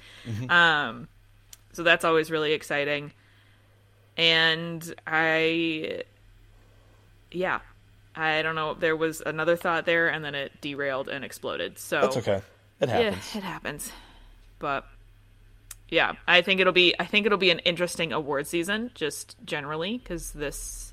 [0.49, 1.07] Um,
[1.73, 3.13] so that's always really exciting.
[4.17, 6.03] And I,
[7.31, 7.61] yeah,
[8.21, 8.75] I don't know.
[8.75, 11.79] There was another thought there, and then it derailed and exploded.
[11.79, 12.43] So That's okay.
[12.81, 13.35] It happens.
[13.35, 13.93] Yeah, it happens.
[14.59, 14.87] But
[15.89, 19.97] yeah, I think it'll be I think it'll be an interesting award season just generally
[19.97, 20.93] because this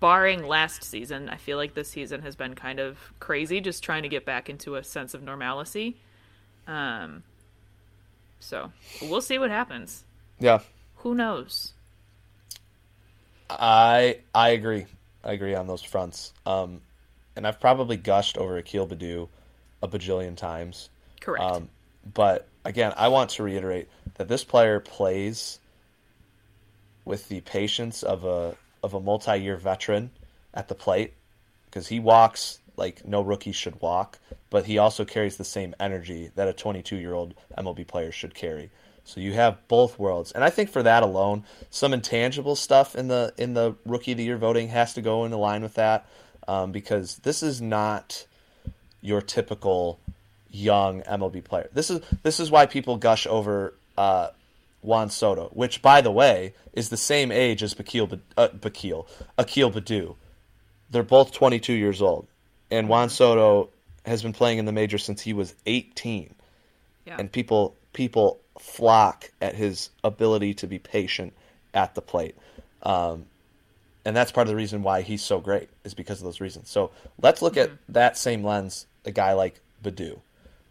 [0.00, 4.02] barring last season, I feel like this season has been kind of crazy just trying
[4.02, 5.96] to get back into a sense of normalcy.
[6.66, 7.22] Um
[8.38, 10.04] so, we'll see what happens.
[10.40, 10.58] Yeah.
[10.96, 11.72] Who knows?
[13.48, 14.86] I I agree.
[15.24, 16.32] I agree on those fronts.
[16.46, 16.80] Um,
[17.36, 19.28] and I've probably gushed over Akil Baddoo
[19.82, 20.90] a bajillion times.
[21.20, 21.42] Correct.
[21.42, 21.68] Um,
[22.14, 25.58] but again, I want to reiterate that this player plays
[27.04, 30.10] with the patience of a of a multi-year veteran
[30.52, 31.14] at the plate
[31.66, 34.18] because he walks like no rookie should walk,
[34.50, 38.70] but he also carries the same energy that a 22-year-old MLB player should carry.
[39.04, 43.08] So you have both worlds, and I think for that alone, some intangible stuff in
[43.08, 46.06] the in the rookie of the year voting has to go in line with that,
[46.46, 48.26] um, because this is not
[49.00, 49.98] your typical
[50.50, 51.68] young MLB player.
[51.72, 54.28] This is this is why people gush over uh,
[54.82, 59.70] Juan Soto, which by the way is the same age as Bakil uh, Bakil Akil
[59.70, 60.16] Baddoo.
[60.90, 62.28] They're both 22 years old,
[62.70, 63.70] and Juan Soto
[64.04, 66.34] has been playing in the major since he was 18.
[67.06, 67.16] Yeah.
[67.18, 71.32] And people people flock at his ability to be patient
[71.74, 72.36] at the plate.
[72.82, 73.26] Um,
[74.04, 76.68] and that's part of the reason why he's so great is because of those reasons.
[76.68, 80.18] So let's look at that same lens, a guy like Baddoo.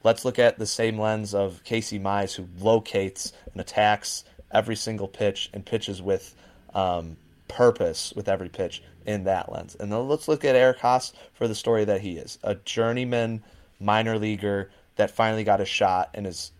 [0.04, 5.08] Let's look at the same lens of Casey Mize, who locates and attacks every single
[5.08, 6.36] pitch and pitches with
[6.74, 7.18] um,
[7.48, 9.76] purpose with every pitch in that lens.
[9.80, 13.44] And then let's look at Eric Haase for the story that he is a journeyman
[13.80, 16.52] minor leaguer that finally got a shot and is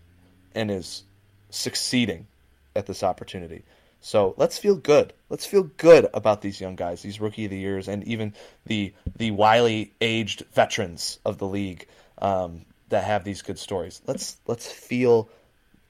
[0.54, 1.04] and is
[1.52, 2.26] succeeding
[2.74, 3.62] at this opportunity.
[4.00, 5.12] So let's feel good.
[5.28, 8.34] Let's feel good about these young guys, these rookie of the years, and even
[8.66, 11.86] the the wily aged veterans of the league
[12.18, 14.02] um, that have these good stories.
[14.06, 15.28] Let's let's feel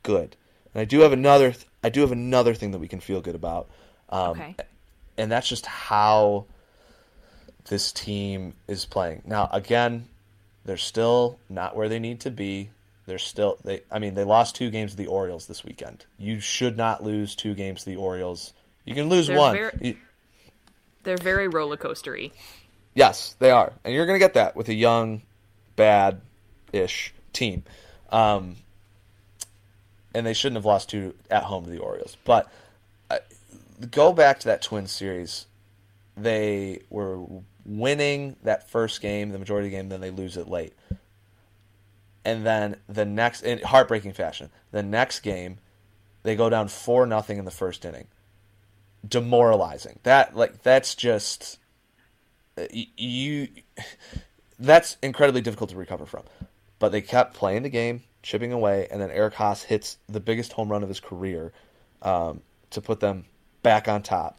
[0.02, 0.36] good.
[0.74, 3.34] And I do have another I do have another thing that we can feel good
[3.34, 3.68] about,
[4.10, 4.56] um, Okay.
[5.16, 6.44] and that's just how
[7.68, 9.22] this team is playing.
[9.24, 10.08] Now, again,
[10.64, 12.70] they're still not where they need to be.
[13.06, 13.82] They're still they.
[13.90, 16.06] I mean, they lost two games to the Orioles this weekend.
[16.18, 18.52] You should not lose two games to the Orioles.
[18.84, 19.54] You can lose They're one.
[19.54, 19.98] very-
[21.02, 22.30] They're very roller coastery.
[22.94, 25.22] Yes, they are, and you're going to get that with a young,
[25.76, 27.64] bad-ish team.
[28.10, 28.56] Um,
[30.14, 32.16] and they shouldn't have lost two at home to the Orioles.
[32.24, 32.52] But
[33.10, 33.18] uh,
[33.90, 35.46] go back to that Twins series.
[36.16, 37.20] They were
[37.64, 40.74] winning that first game, the majority of the game, then they lose it late.
[42.24, 45.58] And then the next, in heartbreaking fashion, the next game,
[46.22, 48.06] they go down four nothing in the first inning.
[49.06, 49.98] Demoralizing.
[50.04, 51.58] That like that's just
[52.70, 53.48] you
[54.58, 56.22] that's incredibly difficult to recover from.
[56.78, 60.52] But they kept playing the game, chipping away, and then Eric Haase hits the biggest
[60.52, 61.52] home run of his career
[62.02, 63.24] um, to put them
[63.62, 64.38] back on top,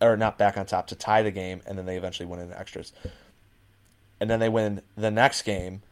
[0.00, 2.52] or not back on top, to tie the game, and then they eventually win in
[2.52, 2.92] extras.
[4.20, 5.82] And then they win the next game,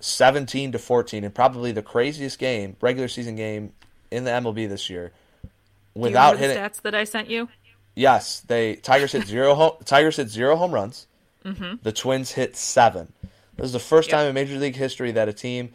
[0.00, 3.72] seventeen to fourteen, and probably the craziest game, regular season game
[4.10, 5.12] in the MLB this year,
[5.94, 6.56] without hitting.
[6.56, 7.48] stats that I sent you?
[7.94, 9.54] Yes, they Tigers hit zero.
[9.54, 11.06] Home, Tigers hit zero home runs.
[11.44, 11.76] Mm-hmm.
[11.82, 13.12] The Twins hit seven.
[13.56, 14.18] This is the first Yep.
[14.18, 15.70] time in Major League history that a team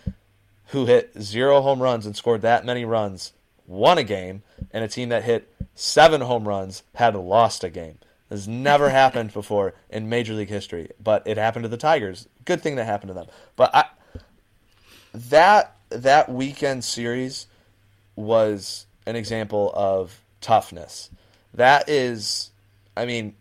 [0.68, 3.34] who hit zero home runs and scored that many runs
[3.68, 7.98] won a game, and a team that hit seven home runs had lost a game.
[8.30, 12.28] This has never happened before in Major League history, but it happened to the Tigers.
[12.46, 13.28] Good thing that happened to them.
[13.56, 13.86] But I,
[15.14, 17.48] that that weekend series
[18.16, 21.10] was an example of toughness.
[21.54, 22.52] That is,
[22.98, 23.36] I mean,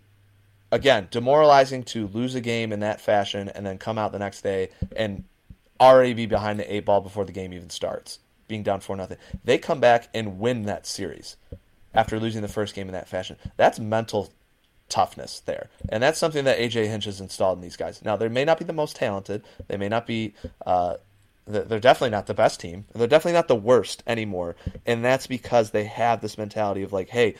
[0.70, 4.42] again, demoralizing to lose a game in that fashion and then come out the next
[4.42, 5.24] day and
[5.80, 9.18] already be behind the eight ball before the game even starts, being down four nothing.
[9.44, 11.36] They come back and win that series
[11.94, 13.36] after losing the first game in that fashion.
[13.56, 14.32] That's mental
[14.88, 18.02] toughness there, and that's something that AJ Hinch has installed in these guys.
[18.04, 19.42] Now, they may not be the most talented.
[19.68, 20.34] They may not be.
[20.64, 20.96] Uh,
[21.46, 22.84] they're definitely not the best team.
[22.94, 27.08] They're definitely not the worst anymore, and that's because they have this mentality of like,
[27.08, 27.34] hey,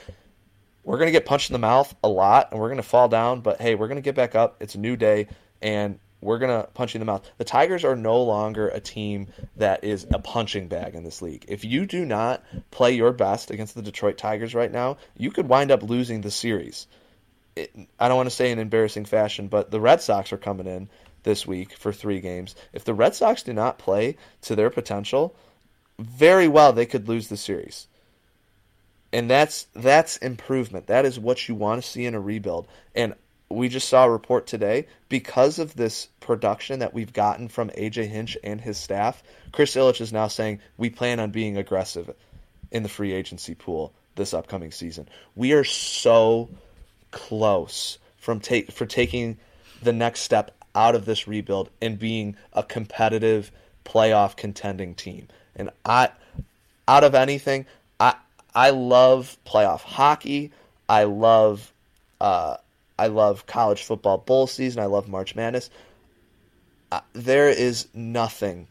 [0.84, 3.08] we're going to get punched in the mouth a lot and we're going to fall
[3.08, 4.56] down, but hey, we're going to get back up.
[4.60, 5.28] It's a new day
[5.60, 7.28] and we're going to punch you in the mouth.
[7.38, 11.44] The Tigers are no longer a team that is a punching bag in this league.
[11.48, 15.48] If you do not play your best against the Detroit Tigers right now, you could
[15.48, 16.86] wind up losing the series.
[17.54, 20.66] It, I don't want to say in embarrassing fashion, but the Red Sox are coming
[20.66, 20.88] in
[21.22, 22.54] this week for three games.
[22.72, 25.34] If the Red Sox do not play to their potential,
[25.98, 27.86] very well they could lose the series
[29.12, 30.86] and that's that's improvement.
[30.86, 32.66] That is what you want to see in a rebuild.
[32.94, 33.14] And
[33.48, 38.08] we just saw a report today because of this production that we've gotten from AJ
[38.08, 39.22] Hinch and his staff.
[39.52, 42.14] Chris Ilitch is now saying we plan on being aggressive
[42.70, 45.06] in the free agency pool this upcoming season.
[45.36, 46.48] We are so
[47.10, 49.36] close from take for taking
[49.82, 53.50] the next step out of this rebuild and being a competitive
[53.84, 55.28] playoff contending team.
[55.54, 56.10] And I
[56.88, 57.66] out of anything,
[58.00, 58.14] I
[58.54, 60.52] I love playoff hockey.
[60.88, 61.72] I love
[62.20, 62.56] uh,
[62.98, 64.82] I love college football bowl season.
[64.82, 65.70] I love March Madness.
[66.90, 68.68] Uh, there is nothing,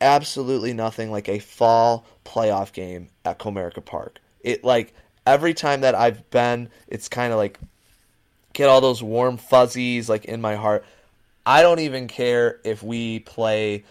[0.00, 4.20] absolutely nothing like a fall playoff game at Comerica Park.
[4.40, 4.94] It like
[5.26, 7.58] every time that I've been, it's kind of like
[8.52, 10.84] get all those warm fuzzies like in my heart.
[11.46, 13.84] I don't even care if we play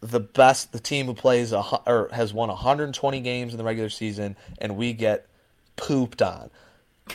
[0.00, 3.90] the best, the team who plays a, or has won 120 games in the regular
[3.90, 5.26] season, and we get
[5.76, 6.50] pooped on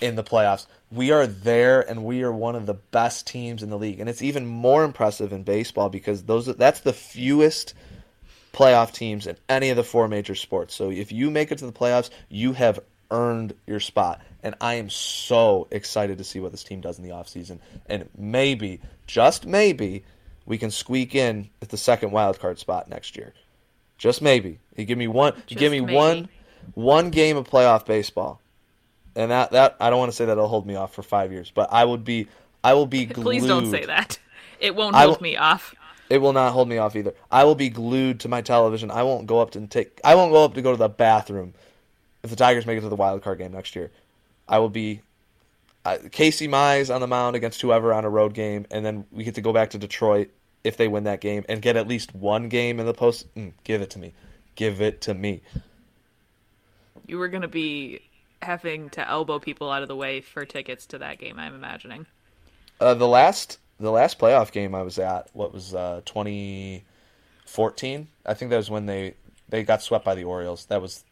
[0.02, 0.68] in the playoffs.
[0.92, 4.00] We are there and we are one of the best teams in the league.
[4.00, 7.74] And it's even more impressive in baseball because those that's the fewest
[8.54, 10.74] playoff teams in any of the four major sports.
[10.76, 12.80] So if you make it to the playoffs, you have
[13.14, 14.22] earned your spot.
[14.42, 17.60] And I am so excited to see what this team does in the offseason.
[17.86, 20.04] And maybe, just maybe,
[20.46, 23.34] we can squeak in at the second wild card spot next year.
[23.98, 24.60] Just maybe.
[24.76, 25.96] You give me one you give me maybe.
[25.96, 26.30] one
[26.74, 28.42] one game of playoff baseball
[29.16, 31.32] and that that I don't want to say that it'll hold me off for five
[31.32, 32.28] years, but I would be
[32.64, 33.24] I will be glued.
[33.26, 34.18] Please don't say that.
[34.60, 35.76] It won't hold will- me off.
[36.10, 37.14] It will not hold me off either.
[37.32, 38.92] I will be glued to my television.
[38.92, 40.00] I won't go up to take.
[40.04, 41.54] I won't go up to go to the bathroom
[42.24, 43.92] if the Tigers make it to the wild card game next year.
[44.48, 45.02] I will be
[45.86, 49.24] uh, Casey Mize on the mound against whoever on a road game, and then we
[49.24, 50.30] get to go back to Detroit
[50.64, 53.34] if they win that game and get at least one game in the post.
[53.36, 54.14] Mm, give it to me.
[54.56, 55.42] Give it to me.
[57.06, 58.02] You were gonna be
[58.42, 61.40] having to elbow people out of the way for tickets to that game.
[61.40, 62.06] I'm imagining.
[62.80, 68.08] Uh, the last the last playoff game I was at, what was uh, 2014?
[68.26, 69.16] I think that was when they
[69.50, 70.66] they got swept by the Orioles.
[70.68, 71.04] That was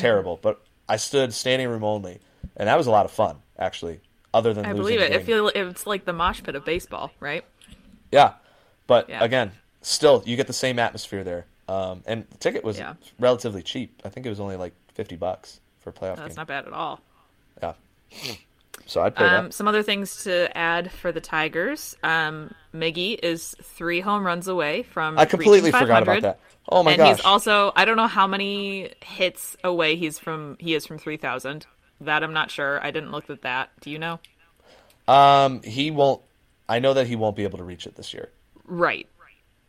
[0.00, 2.20] terrible, but I stood standing room only,
[2.56, 4.00] and that was a lot of fun actually.
[4.32, 5.12] Other than I losing believe the it.
[5.12, 5.26] I game.
[5.26, 7.44] feel it's like the mosh pit of baseball, right?
[8.12, 8.34] yeah,
[8.86, 9.22] but Yeah.
[9.24, 11.46] again, still you get the same atmosphere there.
[11.68, 12.94] Um, and the ticket was Yeah.
[13.18, 14.00] relatively cheap.
[14.04, 16.36] I think it was only like 50 bucks for a playoff That's game.
[16.36, 17.00] not bad at all.
[17.62, 17.74] Yeah.
[18.86, 19.54] So I'd pay Um, that.
[19.54, 21.96] some other things to add for the Tigers.
[22.02, 25.18] Um, Miggy is three home runs away from.
[25.18, 26.22] I completely forgot about 500.
[26.24, 26.40] that.
[26.68, 27.00] Oh my god.
[27.00, 27.16] and gosh.
[27.18, 31.16] he's also I don't know how many hits away he's from he is from three
[31.16, 31.66] thousand.
[32.00, 32.82] That I'm not sure.
[32.84, 33.70] I didn't look at that.
[33.80, 34.18] Do you know?
[35.08, 36.22] Um, he won't.
[36.68, 38.30] I know that he won't be able to reach it this year.
[38.64, 39.08] Right.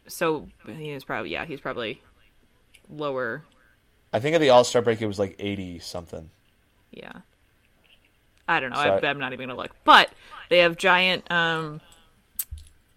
[0.07, 2.01] So he is probably yeah, he's probably
[2.89, 3.43] lower.
[4.13, 6.29] I think at the All Star break it was like 80 something.
[6.91, 7.11] Yeah.
[8.47, 8.77] I don't know.
[8.77, 9.71] I, I'm not even gonna look.
[9.83, 10.09] But
[10.49, 11.81] they have giant um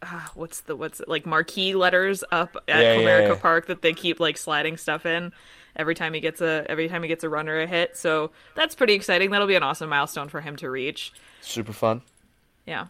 [0.03, 3.41] ah, what's the what's it, like marquee letters up at Yeah, yeah, Comerica yeah.
[3.41, 5.33] Park that they keep like sliding stuff in
[5.77, 7.97] every time he gets a every time he gets a runner a hit.
[7.97, 9.31] So that's pretty exciting.
[9.31, 11.13] That'll be an awesome milestone for him to reach.
[11.41, 12.03] Super fun.
[12.67, 12.87] Yeah.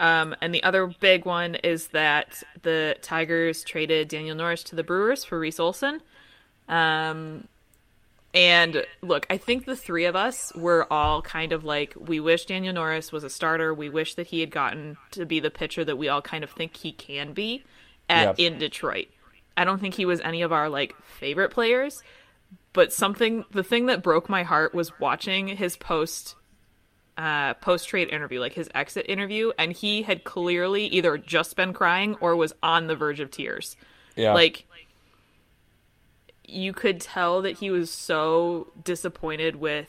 [0.00, 4.84] Um, and the other big one is that the Tigers traded Daniel Norris to the
[4.84, 6.00] Brewers for Reese Olson.
[6.68, 7.48] Um,
[8.38, 12.46] and look, I think the three of us were all kind of like, we wish
[12.46, 13.74] Daniel Norris was a starter.
[13.74, 16.50] We wish that he had gotten to be the pitcher that we all kind of
[16.50, 17.64] think he can be
[18.08, 18.46] at Yeah.
[18.46, 19.08] in Detroit.
[19.56, 22.00] I don't think he was any of our like favorite players,
[22.72, 26.36] but something the thing that broke my heart was watching his post
[27.16, 31.72] uh, post trade interview, like his exit interview, and he had clearly either just been
[31.72, 33.76] crying or was on the verge of tears.
[34.14, 34.34] Yeah.
[34.34, 34.66] Like,
[36.48, 39.86] you could tell that he was so disappointed with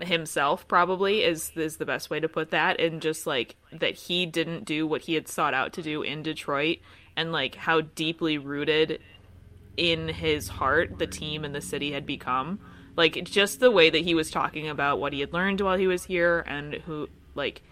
[0.00, 2.80] himself, probably, is, is the best way to put that.
[2.80, 6.22] And just like that he didn't do what he had sought out to do in
[6.22, 6.78] Detroit,
[7.16, 9.00] and like how deeply rooted
[9.76, 12.58] in his heart the team and the city had become.
[12.96, 15.86] Like just the way that he was talking about what he had learned while he
[15.86, 17.62] was here and who like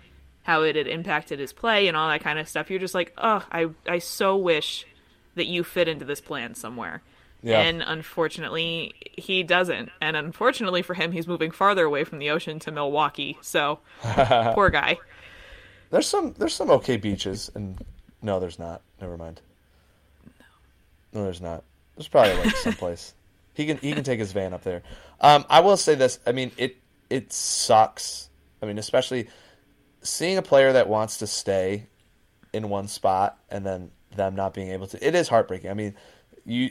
[0.43, 2.71] how it had impacted his play and all that kind of stuff.
[2.71, 4.87] You're just like oh i i so wish
[5.35, 7.03] that you fit into this plan somewhere
[7.43, 7.61] Yeah.
[7.61, 12.59] and unfortunately he doesn't and unfortunately for him he's moving farther away from the ocean
[12.61, 14.99] to milwaukee so poor guy
[15.91, 17.83] There's some there's some okay beaches and
[18.23, 18.83] no, there's not.
[19.01, 19.41] Never mind.
[21.13, 21.65] No, there's not.
[21.97, 23.15] There's probably like someplace.
[23.55, 24.83] he can he can take his van up there.
[25.21, 26.19] Um, I will say this.
[26.27, 26.77] I mean, it
[27.09, 28.29] it sucks.
[28.63, 29.29] I mean, especially
[30.03, 31.87] seeing a player that wants to stay
[32.53, 35.07] in one spot and then them not being able to.
[35.07, 35.71] It is heartbreaking.
[35.71, 35.95] I mean,
[36.45, 36.71] you.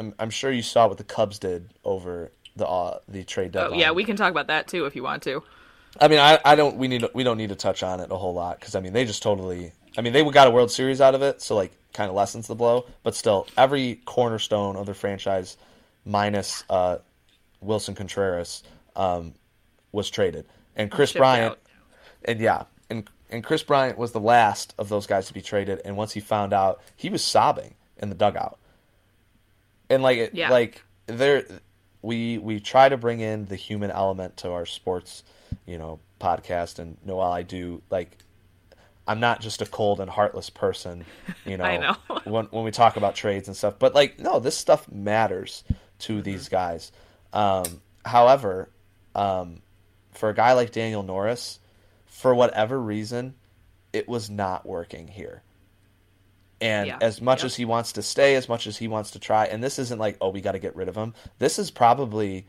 [0.00, 3.78] I'm, I'm sure you saw what the Cubs did over the uh, the trade deadline.
[3.78, 5.42] oh yeah we can talk about that too if you want to
[5.98, 8.16] I mean, I, I don't we need we don't need to touch on it a
[8.16, 9.72] whole lot because I mean they just totally.
[9.96, 12.46] I mean they got a World Series out of it, so like kind of lessens
[12.46, 12.86] the blow.
[13.02, 15.56] But still, every cornerstone of their franchise,
[16.04, 16.98] minus uh,
[17.60, 18.62] Willson Contreras,
[18.94, 19.34] um,
[19.90, 20.46] was traded,
[20.76, 21.58] and Kris Bryant, out.
[22.24, 25.80] and yeah, and and Kris Bryant was the last of those guys to be traded.
[25.84, 28.58] And once he found out, he was sobbing in the dugout.
[29.90, 30.50] And like, it Yeah.
[30.50, 31.44] like there,
[32.02, 35.22] we we try to bring in the human element to our sports,
[35.66, 36.78] you know, podcast.
[36.78, 38.16] And Noel, I do like.
[39.08, 41.04] I'm not just a cold and heartless person,
[41.44, 41.64] you know.
[41.64, 41.96] I know.
[42.24, 45.64] when when we talk about trades and stuff, but like, no, this stuff matters
[46.00, 46.22] to Mm-hmm.
[46.22, 46.92] these guys.
[47.32, 47.64] Um,
[48.04, 48.70] however,
[49.14, 49.60] um,
[50.12, 51.58] for a guy like Daniel Norris,
[52.06, 53.34] for whatever reason,
[53.92, 55.42] it was not working here.
[56.60, 56.98] And Yeah.
[57.00, 59.62] as much as he wants to stay, as much as he wants to try, and
[59.64, 61.14] this isn't like, oh, we got to get rid of him.
[61.38, 62.46] This is probably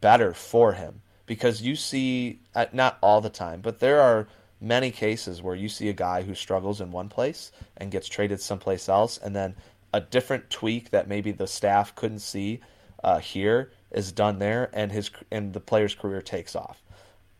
[0.00, 4.26] better for him because you see, uh, not all the time, but there are
[4.60, 8.40] many cases where you see a guy who struggles in one place and gets traded
[8.40, 9.54] someplace else, and then
[9.92, 12.60] a different tweak that maybe the staff couldn't see
[13.04, 16.82] uh, here is done there, and his and the player's career takes off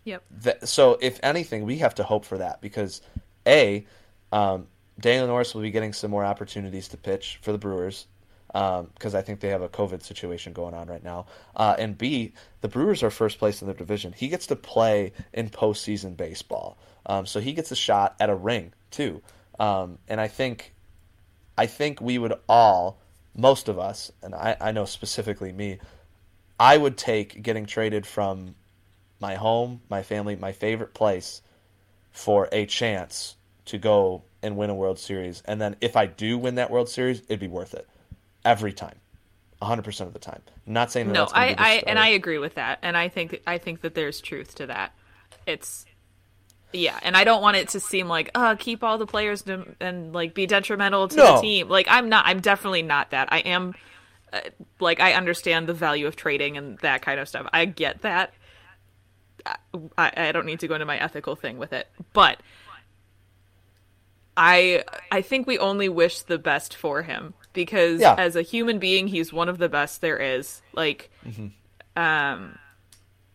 [0.05, 0.23] Yep.
[0.43, 3.01] that, so if anything, we have to hope for that because
[3.47, 3.87] a
[4.33, 4.67] um,
[5.03, 8.07] Daniel Norris will be getting some more opportunities to pitch for the Brewers
[8.47, 11.27] because I think they have a COVID situation going on right now,
[11.57, 14.13] uh, and b the Brewers are first place in their division.
[14.13, 18.35] He gets to play in postseason baseball, um, so he gets a shot at a
[18.35, 19.23] ring too,
[19.59, 20.73] um, and I think
[21.57, 22.99] I think we would all,
[23.35, 25.79] most of us, and I, I know specifically me,
[26.61, 28.55] I would take getting traded from
[29.19, 31.43] my home, my family, my favorite place
[32.11, 35.43] for a chance to go and win a World Series.
[35.45, 37.89] And then if I do win that World Series, it'd be worth it
[38.45, 38.97] every time.
[39.61, 40.43] 100% of the time.
[40.67, 41.99] I'm not saying that No, that's gonna I, be the I and.
[41.99, 44.93] I agree with that, and I think I think that there's truth to that.
[45.47, 45.87] It's
[46.73, 49.65] yeah, and I don't want it to seem like uh keep all the players to,
[49.79, 51.37] and like be detrimental to No.
[51.37, 51.69] the team.
[51.69, 52.27] Like I'm not.
[52.27, 53.29] I'm definitely not that.
[53.33, 53.75] I am.
[54.33, 54.41] Uh,
[54.81, 57.47] like I understand the value of trading and that kind of stuff.
[57.53, 58.35] I get that.
[59.99, 62.41] I, I don't need to go into my ethical thing with it, but
[64.37, 68.15] I I think we only wish the best for him because Yeah.
[68.17, 70.63] as a human being, he's one of the best there is.
[70.73, 71.11] Like,
[71.97, 72.59] um,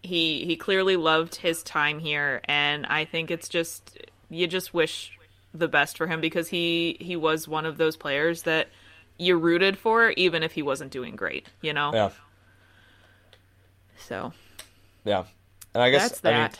[0.01, 3.97] he he clearly loved his time here, and I think it's just
[4.29, 5.11] you just wish
[5.53, 8.67] the best for him because he he was one of those players that
[9.19, 11.47] you rooted for, even if he wasn't doing great.
[11.61, 11.91] You know.
[11.93, 12.09] Yeah.
[13.97, 14.33] So
[15.05, 15.25] Yeah.
[15.73, 16.59] And I guess that's I mean, that.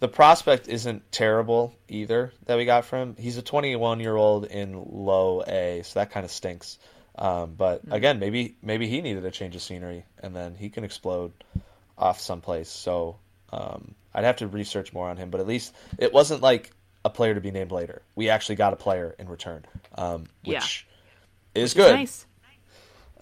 [0.00, 3.16] The prospect isn't terrible either that we got from him.
[3.18, 6.78] He's a 21 year old in low A, so that kind of stinks.
[7.16, 7.92] Um, but Hmm.
[7.92, 11.32] again, maybe maybe he needed a change of scenery, and then he can explode
[11.96, 12.68] off someplace.
[12.68, 13.18] So
[13.52, 15.30] um, I'd have to research more on him.
[15.30, 16.70] But at least it wasn't like
[17.04, 18.02] a player to be named later.
[18.14, 19.64] We actually got a player in return,
[19.96, 20.60] um, Yeah.
[20.60, 20.86] which
[21.54, 21.92] is It's good.
[21.94, 22.26] Nice.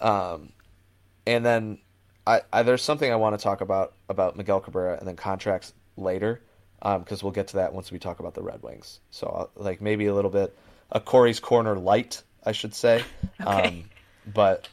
[0.00, 1.78] And then
[2.26, 5.72] I, I there's something I want to talk about about Miguel Cabrera and then contracts
[5.96, 6.40] later,
[6.82, 9.00] because we'll get to that once we talk about the Red Wings.
[9.10, 10.56] So uh, like maybe a little bit
[10.90, 13.04] a Corey's corner light, I should say.
[13.38, 13.68] Okay.
[13.68, 13.84] Um,
[14.32, 14.66] but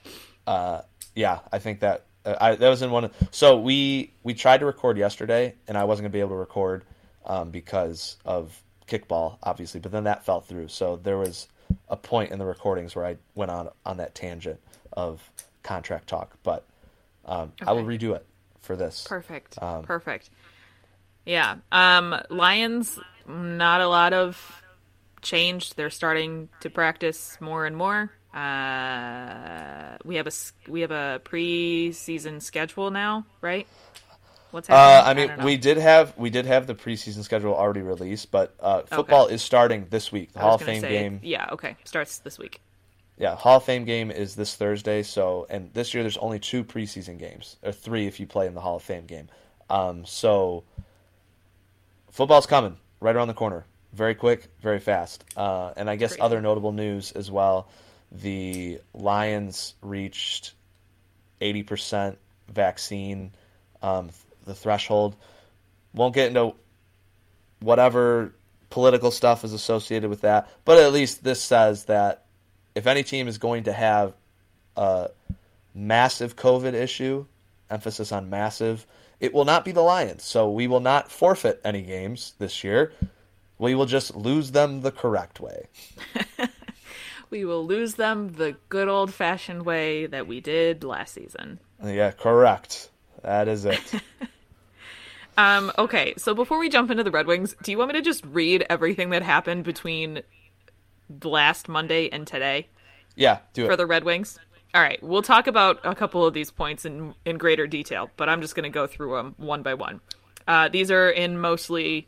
[0.47, 0.81] uh,
[1.15, 3.05] yeah, I think that uh, I, that was in one.
[3.05, 6.35] Of, so we we tried to record yesterday, and I wasn't gonna be able to
[6.35, 6.85] record
[7.25, 9.79] um, because of kickball, obviously.
[9.79, 10.69] But then that fell through.
[10.69, 11.47] So there was
[11.89, 14.59] a point in the recordings where I went on on that tangent
[14.93, 15.21] of
[15.61, 16.37] contract talk.
[16.41, 16.65] But
[17.25, 18.25] um, I will redo it
[18.61, 19.05] for this.
[19.07, 19.61] Perfect.
[19.61, 20.29] Um, Perfect.
[21.25, 21.57] Yeah.
[21.71, 24.63] Um Lions not a lot of
[25.21, 25.73] change.
[25.75, 28.11] They're starting to practice more and more.
[28.33, 30.31] Uh we have a
[30.67, 33.67] we have a preseason schedule now, right?
[34.51, 35.05] What's Uh, happening?
[35.05, 38.55] I mean, don't we did have we did have the preseason schedule already released, but
[38.59, 40.33] uh, football is starting this week.
[40.33, 41.75] The I Hall of Fame say, game, Yeah, okay.
[41.83, 42.61] Starts this week.
[43.17, 45.03] yeah, Hall of Fame game is this Thursday.
[45.03, 48.53] So, and this year there's only two preseason games, or three if you play in
[48.53, 49.27] the Hall of Fame game.
[49.69, 50.63] Um, so,
[52.13, 55.25] football's coming right around the corner, very quick, very fast.
[55.35, 56.21] Uh, and I guess Crazy.
[56.21, 57.67] other notable news as well:
[58.11, 60.53] the Lions reached
[61.41, 63.31] eighty percent vaccine,
[63.81, 64.11] um,
[64.45, 65.17] the threshold.
[65.93, 66.55] Won't get into
[67.59, 68.33] whatever
[68.69, 70.49] political stuff is associated with that.
[70.65, 72.25] But at least this says that
[72.73, 74.13] if any team is going to have
[74.75, 75.11] a
[75.75, 77.25] massive COVID issue,
[77.69, 78.87] emphasis on massive,
[79.23, 80.23] it will not be the Lions.
[80.23, 82.91] So we will not forfeit any games this year.
[83.57, 85.67] We will just lose them the correct way.
[87.29, 91.59] We will lose them the good old fashioned way that we did last season.
[91.83, 92.91] Yeah, correct.
[93.23, 93.81] That is it.
[95.35, 98.03] Um, okay, so before we jump into the Red Wings, do you want me to
[98.03, 100.21] just read everything that happened between
[101.23, 102.67] last Monday and today
[103.15, 103.67] Yeah, do it.
[103.67, 104.37] for the Red Wings?
[104.73, 108.27] All right, we'll talk about a couple of these points in in greater detail, but
[108.27, 110.01] I'm just going to go through them one by one.
[110.47, 112.07] Uh, these are in mostly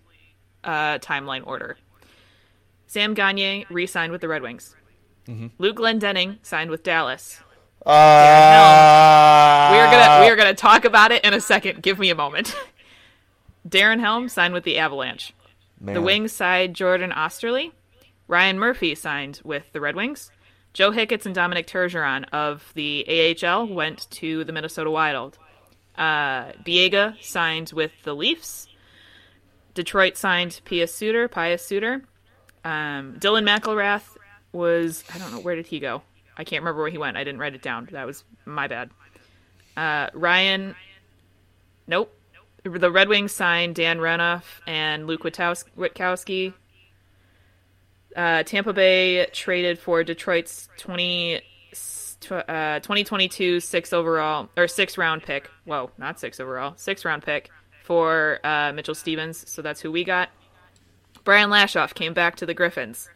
[0.64, 1.78] uh, timeline order.
[2.88, 4.76] Sam Gagne re-signed with the Red Wings.
[5.28, 5.48] Mm-hmm.
[5.58, 7.40] Luke Glendening signed with Dallas.
[7.86, 7.92] Uh,
[9.72, 11.84] We are gonna we are gonna talk about it in a second.
[11.84, 12.56] Give me a moment.
[13.68, 15.34] Darren Helm signed with the Avalanche.
[15.80, 16.04] The Man.
[16.04, 17.72] Wings signed Jordan Oesterle.
[18.28, 20.32] Ryan Murphy signed with the Red Wings.
[20.76, 25.38] Joe Hicketts and Dominic Turgeon of the AHL went to the Minnesota Wild.
[25.98, 28.68] Uh, Biega signed with the Leafs.
[29.74, 32.04] Detroit signed Pius Suter, Pius Suter.
[32.66, 34.18] Um, Dylan McIlrath
[34.52, 36.02] was I don't know where did he go.
[36.38, 37.16] I can't remember where he went.
[37.16, 37.88] I didn't write it down.
[37.94, 38.90] That was my bad.
[39.78, 40.76] Uh, Ryan,
[41.88, 42.14] nope.
[42.64, 46.54] The Red Wings signed Dan Renouf and Luke Witkowski.
[48.16, 55.50] Uh, Tampa Bay traded for Detroit's 20, uh, 2022 six overall or six round pick.
[55.66, 57.50] Whoa, not six overall, six round pick
[57.84, 59.50] for uh, Mitchell Stevens.
[59.50, 60.30] So that's who we got.
[61.24, 63.10] Brian Lashoff came back to the Griffins.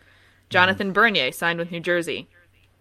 [0.49, 2.27] Jonathan Bernier signed with New Jersey.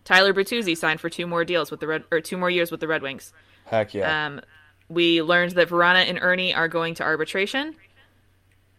[0.05, 2.81] Tyler Bertuzzi signed for two more deals with the Red or two more years with
[2.81, 3.33] the Red Wings.
[3.67, 4.27] Heck yeah.
[4.27, 4.41] Um,
[4.89, 7.77] we learned that Vrana and Erne are going to arbitration.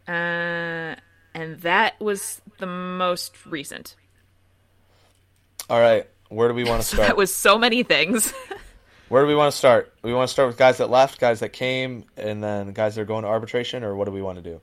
[0.07, 0.95] Uh,
[1.33, 3.95] and that was the most recent.
[5.69, 6.07] All right.
[6.29, 7.07] Where do we want to start?
[7.07, 8.33] that was so many things.
[9.09, 9.91] Where do we want to start?
[10.03, 13.01] We want to start with guys that left, guys that came, and then guys that
[13.01, 14.61] are going to arbitration, or what do we want to do?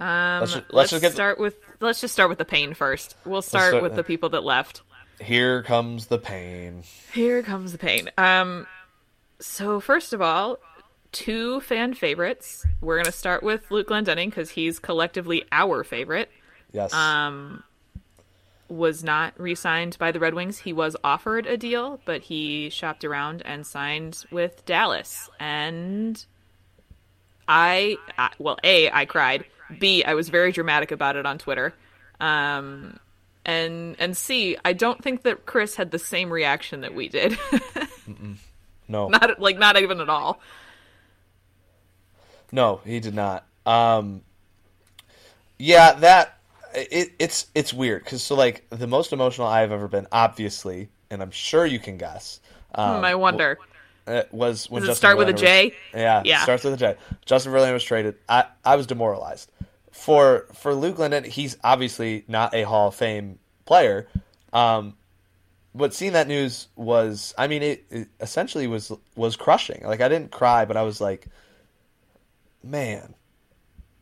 [0.00, 3.14] Um, Let's let's, let's just start with let's just start with the pain first.
[3.24, 4.82] We'll start start with the people that left.
[5.20, 6.82] Here comes the pain.
[7.12, 8.10] Here comes the pain.
[8.18, 8.66] Um,
[9.38, 10.58] so first of all,
[11.12, 12.66] two fan favorites.
[12.80, 16.30] We're gonna start with Luke Glendening because he's collectively our favorite.
[16.72, 16.92] Yes.
[16.92, 17.62] Um,
[18.68, 20.58] was not re-signed by the Red Wings.
[20.58, 25.28] He was offered a deal, but he shopped around and signed with Dallas.
[25.38, 26.24] And
[27.46, 29.44] I, I well, a I cried.
[29.78, 31.74] B I was very dramatic about it on Twitter.
[32.20, 32.98] Um,
[33.44, 37.38] and and C I don't think that Chris had the same reaction that we did.
[38.88, 39.08] no.
[39.08, 40.40] not like not even at all.
[42.52, 43.44] No, he did not.
[43.66, 44.20] Um,
[45.58, 46.38] yeah, that
[46.74, 51.22] it, it's it's weird because so like the most emotional I've ever been, obviously, and
[51.22, 52.40] I'm sure you can guess.
[52.74, 53.58] Um, Hmm, I wonder.
[54.06, 55.64] uh, was when Does it Justin start with a J?
[55.66, 56.42] Was, yeah, Yeah.
[56.42, 56.96] starts with a J.
[57.24, 58.16] Justin Verlander was traded.
[58.28, 59.50] I I was demoralized.
[59.92, 64.08] For for Luke Linden, he's obviously not a Hall of Fame player.
[64.52, 64.94] Um,
[65.74, 69.82] but seeing that news was, I mean, it, it essentially was was crushing.
[69.84, 71.26] Like I didn't cry, but I was like,
[72.62, 73.14] man,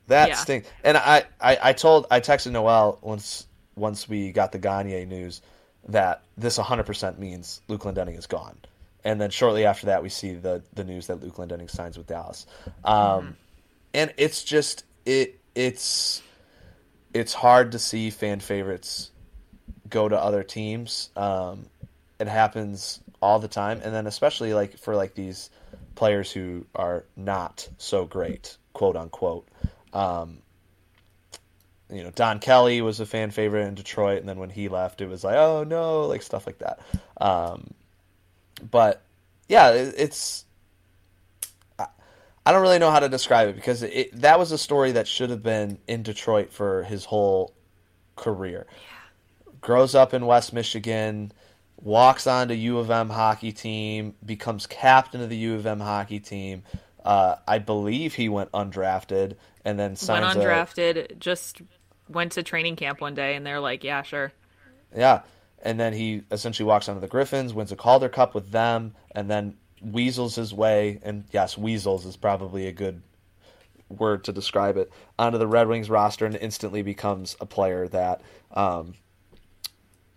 [0.07, 0.35] that Yeah.
[0.35, 0.69] stinks.
[0.85, 3.47] And I, I I told I texted Noel once
[3.77, 5.41] once we got the Gagne news
[5.89, 8.59] that this 100% means Luke Glendening is gone.
[9.05, 12.07] And then shortly after that, we see the the news that Luke Glendening signs with
[12.07, 12.47] Dallas.
[12.85, 13.37] Um,
[13.95, 16.23] And it's just it it's
[17.15, 19.11] it's hard to see fan favorites
[19.89, 21.11] go to other teams.
[21.17, 21.67] Um,
[22.19, 25.51] it happens all the time, and then especially like for like these
[25.95, 29.49] players who are not so great, quote unquote.
[29.93, 30.39] Um,
[31.93, 35.01] you know, Don Kelly was a fan favorite in Detroit, and then when he left,
[35.01, 36.81] it was like, oh no, like stuff like that.
[37.21, 37.75] Um,
[38.71, 39.03] but
[39.49, 40.45] yeah, it, it's
[41.79, 41.87] I,
[42.47, 45.09] I don't really know how to describe it because it, that was a story that
[45.09, 47.55] should have been in Detroit for his whole
[48.17, 48.67] career.
[48.71, 49.51] Yeah.
[49.61, 51.33] Grows up in West Michigan,
[51.83, 55.81] walks on to U of M hockey team, becomes captain of the U of M
[55.81, 56.63] hockey team.
[57.05, 61.63] Uh, I believe he went undrafted and then Went signs a, undrafted, just
[62.09, 64.33] went to training camp one day, and they're like, "Yeah, sure."
[64.95, 65.23] Yeah.
[65.63, 69.31] And then he essentially walks onto the Griffins, wins a Calder Cup with them, and
[69.31, 70.99] then weasels his way.
[71.03, 73.03] And yes, weasels is probably a good
[73.91, 78.23] word to describe it onto the Red Wings roster and instantly becomes a player that
[78.53, 78.95] um,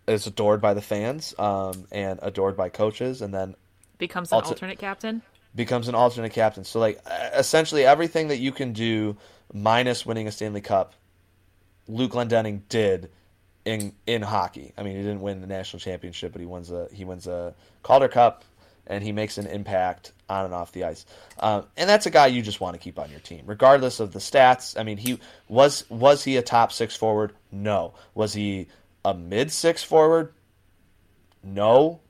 [0.08, 3.56] is adored by the fans um, and adored by coaches, and then
[3.98, 5.22] Becomes an Also- alternate captain.
[5.56, 6.64] becomes an alternate captain.
[6.64, 7.00] So like
[7.34, 9.16] essentially everything that you can do
[9.54, 10.94] minus winning a Stanley Cup,
[11.88, 13.12] Luke Glendening did
[13.66, 14.74] in in hockey.
[14.78, 17.54] I mean, he didn't win the national championship, but he wins a he wins a
[17.84, 18.44] Calder Cup,
[18.88, 21.06] and he makes an impact on and off the ice.
[21.40, 24.12] Um, and that's a guy you just want to keep on your team, regardless of
[24.12, 24.78] the stats.
[24.78, 27.34] I mean, he was was he a top six forward?
[27.52, 27.94] No.
[28.16, 28.68] Was he
[29.06, 30.34] a mid six forward?
[31.44, 32.02] No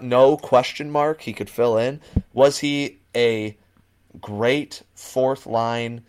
[0.00, 2.00] no question mark he could fill in
[2.32, 3.56] was he a
[4.20, 6.02] great fourth line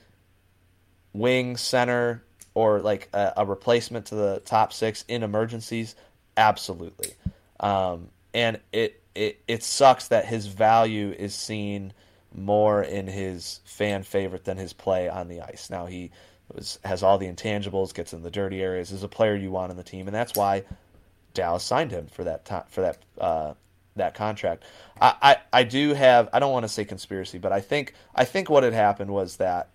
[1.14, 5.96] wing center or like a, a replacement to the top six in emergencies?
[6.38, 7.14] Absolutely.
[7.60, 11.94] Um, and it, it it sucks that his value is seen
[12.34, 15.70] more in his fan favorite than his play on the ice.
[15.70, 16.12] Now he
[16.54, 19.72] was, has all the intangibles, gets in the dirty areas, is a player you want
[19.72, 20.64] on the team, and that's why
[21.34, 23.54] Dallas signed him for that time, for that uh,
[23.96, 24.64] that contract.
[25.00, 28.26] I, I, I do have I don't want to say conspiracy, but I think I
[28.26, 29.70] think what had happened was that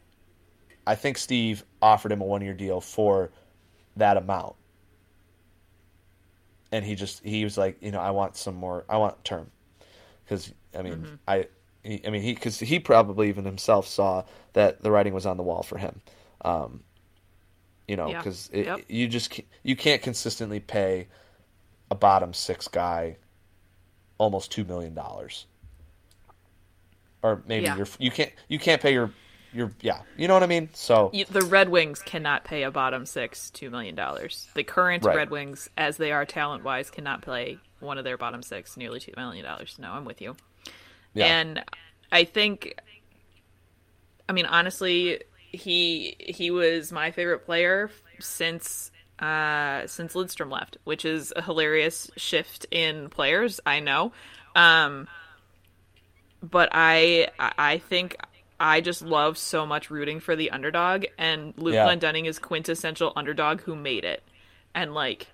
[0.86, 3.30] I think Steve offered him a one year deal for
[3.96, 4.54] that amount.
[6.70, 9.50] And he just he was like, you know, I want some more I want term.
[10.28, 11.14] Cuz I mean, mm-hmm.
[11.26, 11.48] I
[11.82, 15.36] he, I mean he cuz he probably even himself saw that the writing was on
[15.36, 16.00] the wall for him.
[16.42, 16.80] Um,
[17.86, 18.76] you know, because yeah.
[18.76, 18.84] yep.
[18.88, 21.08] you just you can't consistently pay
[21.90, 23.16] a bottom six guy
[24.18, 25.46] almost two million dollars,
[27.22, 27.76] or maybe yeah.
[27.76, 29.10] you're you can't you can't pay your
[29.54, 30.68] your yeah you know what I mean.
[30.74, 34.48] So the Red Wings cannot pay a bottom six two million dollars.
[34.54, 35.16] The current right.
[35.16, 39.00] Red Wings, as they are talent wise, cannot play one of their bottom six nearly
[39.00, 39.76] two million dollars.
[39.78, 40.36] No, I'm with you.
[41.14, 41.26] Yeah.
[41.26, 41.64] And
[42.12, 42.78] I think,
[44.28, 45.22] I mean, honestly,
[45.52, 47.90] he he was my favorite player
[48.20, 53.60] since uh, since Lidstrom left, which is a hilarious shift in players.
[53.66, 54.12] I know,
[54.54, 55.08] um,
[56.42, 58.16] but I I think
[58.60, 61.86] I just love so much rooting for the underdog, and Luke yeah.
[61.86, 64.22] Glendening is quintessential underdog who made it,
[64.74, 65.28] and like.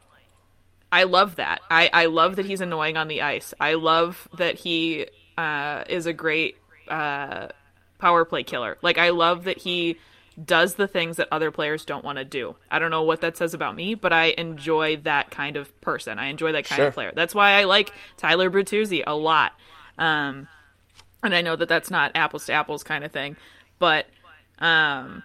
[0.93, 1.61] I love that.
[1.69, 3.53] I, I love that he's annoying on the ice.
[3.59, 6.57] I love that he uh, is a great
[6.87, 7.49] uh,
[8.05, 8.77] power play killer.
[8.83, 9.97] Like I love that he
[10.45, 12.55] does the things that other players don't want to do.
[12.71, 16.19] I don't know what that says about me, but I enjoy that kind of person.
[16.19, 16.89] I enjoy that kind sure.
[16.89, 17.13] of player.
[17.17, 19.53] That's why I like Tyler Bertuzzi a lot.
[19.97, 20.49] Um,
[21.23, 23.39] and I know that that's not apples to apples kind of thing,
[23.79, 24.05] but
[24.59, 25.23] um,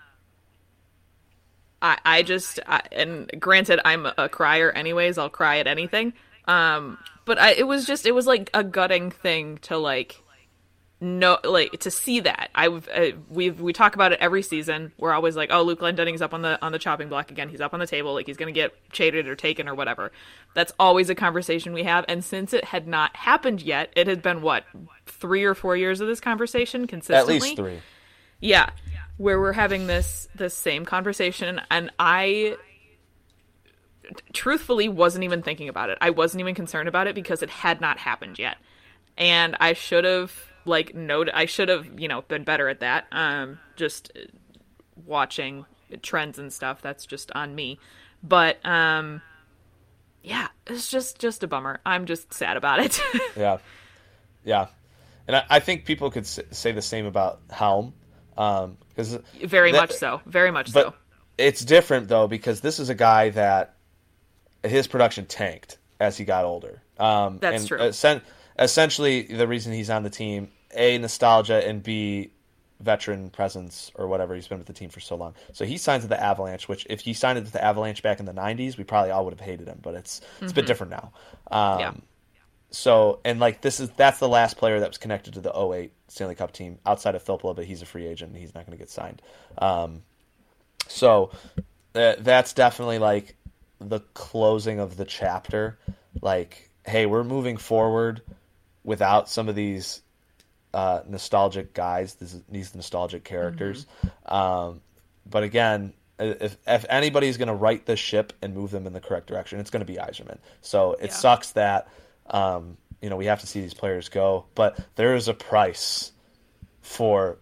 [1.81, 5.17] I I just I, and granted I'm a crier anyways.
[5.17, 6.13] I'll cry at anything.
[6.47, 10.23] Um, but I it was just it was like a gutting thing to like
[11.01, 12.49] no like to see that.
[12.53, 14.91] I've uh, we've we talk about it every season.
[14.97, 17.47] We're always like oh luke Glendening's up on the on the chopping block again.
[17.47, 18.13] He's up on the table.
[18.13, 20.11] Like he's gonna get shaded or taken or whatever.
[20.55, 22.03] That's always a conversation we have.
[22.09, 24.65] And since it had not happened yet it had been what
[25.05, 27.79] three or four years of this conversation consistently at least three.
[28.41, 28.69] Yeah.
[29.15, 31.61] Where we're having this this same conversation.
[31.71, 32.57] And i
[34.33, 35.97] truthfully wasn't even thinking about it.
[36.01, 38.57] I wasn't even concerned about it because it had not happened yet.
[39.17, 43.07] And i should have like note I should have, you know, been better at that.
[43.11, 44.11] Um just
[45.05, 45.65] watching
[46.01, 46.81] trends and stuff.
[46.81, 47.79] That's just on me.
[48.23, 49.21] But um
[50.23, 51.79] yeah, it's just just a bummer.
[51.85, 53.01] I'm just sad about it.
[53.37, 53.57] yeah.
[54.43, 54.67] Yeah.
[55.27, 57.93] And I, I, think people could say the same about Helm
[58.37, 60.21] um cuz very that, much so.
[60.25, 60.93] Very much but so.
[61.37, 63.75] It's different though because this is a guy that
[64.63, 66.81] his production tanked as he got older.
[66.97, 67.91] Um That's true.
[67.91, 68.21] Sen-
[68.59, 72.31] essentially the reason he's on the team a nostalgia and b
[72.79, 75.35] veteran presence or whatever he's been with the team for so long.
[75.51, 78.25] So he signs with the Avalanche, which if he signed with the Avalanche back in
[78.25, 79.79] the '90s, we probably all would have hated him.
[79.81, 80.45] But it's it's mm-hmm.
[80.45, 80.67] a bit mm-hmm.
[80.67, 81.11] different now.
[81.51, 81.93] Um, yeah.
[82.71, 85.91] So and like this is that's the last player that was connected to the 08
[86.07, 88.77] Stanley Cup team outside of Filppula, but he's a free agent and he's not going
[88.77, 89.21] to get signed.
[89.57, 90.03] Um,
[90.87, 91.31] so
[91.95, 93.35] uh, that's definitely like
[93.79, 95.79] the closing of the chapter.
[96.21, 98.21] Like, hey, we're moving forward
[98.89, 100.01] without some of these
[100.73, 103.85] uh, nostalgic guys, this, these nostalgic characters.
[104.03, 104.35] Mm-hmm.
[104.35, 104.81] Um,
[105.29, 108.99] but again, if if anybody's going to right the ship and move them in the
[108.99, 110.39] correct direction, it's going to be Yzerman.
[110.61, 111.13] So it yeah.
[111.13, 111.87] sucks that
[112.31, 116.11] um, you know we have to see these players go, but there is a price
[116.81, 117.37] for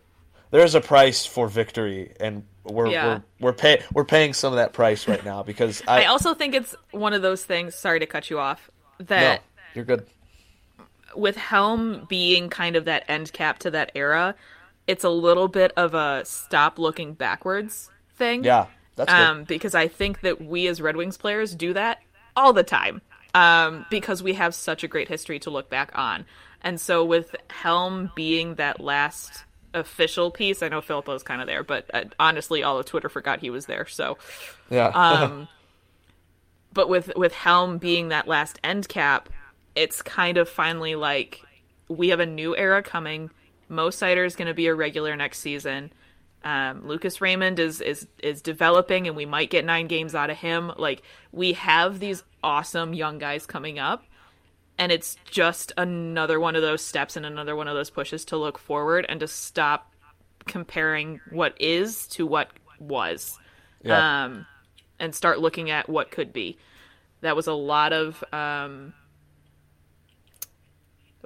[0.52, 3.08] there is a price for victory, and we're yeah.
[3.08, 6.34] we're we're, pay, we're paying some of that price right now because I, I also
[6.34, 7.74] think it's one of those things.
[7.74, 8.70] Sorry to cut you off.
[9.00, 10.06] That no, you're good
[11.18, 14.36] with Helm being kind of that end cap to that era,
[14.86, 18.44] it's a little bit of a stop looking backwards thing.
[18.44, 22.00] Yeah, that's um, because I think that we as Red Wings players do that
[22.36, 23.02] all the time
[23.34, 26.26] um, because we have such a great history to look back on.
[26.62, 31.64] And so with Helm being that last official piece, I know Filppula's kind of there,
[31.64, 33.86] but uh, honestly, all of Twitter forgot he was there.
[33.86, 34.18] So
[34.70, 34.88] yeah.
[34.94, 35.48] um,
[36.74, 39.30] but with with Helm being that last end cap,
[39.78, 41.42] it's kind of finally like
[41.88, 43.30] we have a new era coming.
[43.70, 45.94] Mo Seider is going to be a regular next season.
[46.44, 50.38] Um, Lucas Raymond is is is developing, and we might get nine games out of
[50.38, 50.72] him.
[50.78, 54.04] Like we have these awesome young guys coming up,
[54.80, 58.38] and it's just another one of those steps and another one of those pushes to
[58.38, 59.94] look forward and to stop
[60.46, 62.50] comparing what is to what
[62.80, 63.38] was.
[63.84, 64.26] Yeah.
[64.26, 64.48] Um,
[65.00, 66.58] and start looking at what could be.
[67.22, 68.94] That was a lot of um,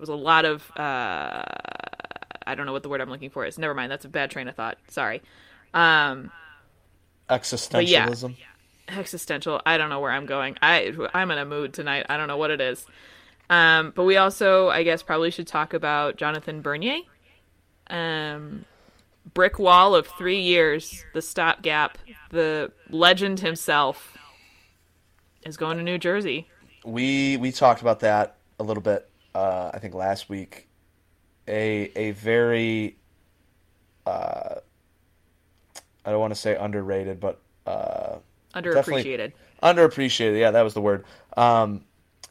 [0.01, 1.43] was a lot of uh,
[2.45, 3.57] I don't know what the word I'm looking for is.
[3.57, 4.77] Never mind, that's a bad train of thought.
[4.89, 5.21] Sorry.
[5.73, 6.31] Um,
[7.29, 8.35] Existentialism.
[8.89, 9.61] existential.
[9.65, 10.57] I don't know where I'm going.
[10.61, 12.07] I I'm in a mood tonight.
[12.09, 12.85] I don't know what it is.
[13.49, 16.99] Um, but we also, I guess, probably should talk about Jonathan Bernier.
[17.89, 18.65] Um,
[19.33, 21.97] brick wall of three years, the stopgap,
[22.29, 24.17] the legend himself
[25.45, 26.47] is going to New Jersey.
[26.85, 30.67] we we talked about that a little bit uh, I think last week
[31.47, 32.97] a a very
[34.05, 34.55] uh,
[36.05, 38.17] I don't want to say underrated but uh,
[38.55, 39.33] Underappreciated.
[39.61, 41.05] underappreciated yeah that was the word
[41.37, 41.83] um,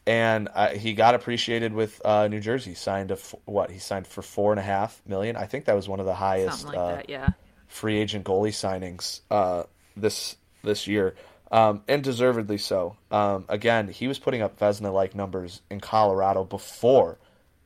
[0.07, 4.07] and uh, he got appreciated with uh, New Jersey signed a f- what he signed
[4.07, 6.77] for four and a half million I think that was one of the highest like
[6.77, 7.29] uh, that, yeah.
[7.69, 9.65] free agent goalie signings uh,
[9.97, 11.15] this this year,
[11.51, 12.97] um, and deservedly so.
[13.11, 17.19] Um, again, he was putting up Vezina like numbers in Colorado before